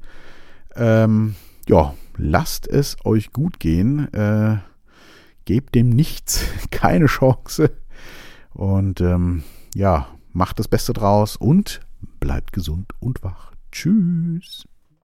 Ähm, 0.75 1.35
ja, 1.67 1.95
lasst 2.17 2.67
es 2.67 2.97
euch 3.03 3.33
gut 3.33 3.59
gehen. 3.59 4.13
Äh, 4.13 4.57
gebt 5.45 5.73
dem 5.73 5.89
nichts 5.89 6.45
keine 6.71 7.07
Chance. 7.07 7.71
Und 8.53 9.01
ähm, 9.01 9.43
ja, 9.73 10.07
macht 10.33 10.59
das 10.59 10.67
Beste 10.67 10.93
draus 10.93 11.35
und 11.35 11.81
bleibt 12.19 12.53
gesund 12.53 12.91
und 12.99 13.23
wach. 13.23 13.53
Tschüss. 13.71 14.65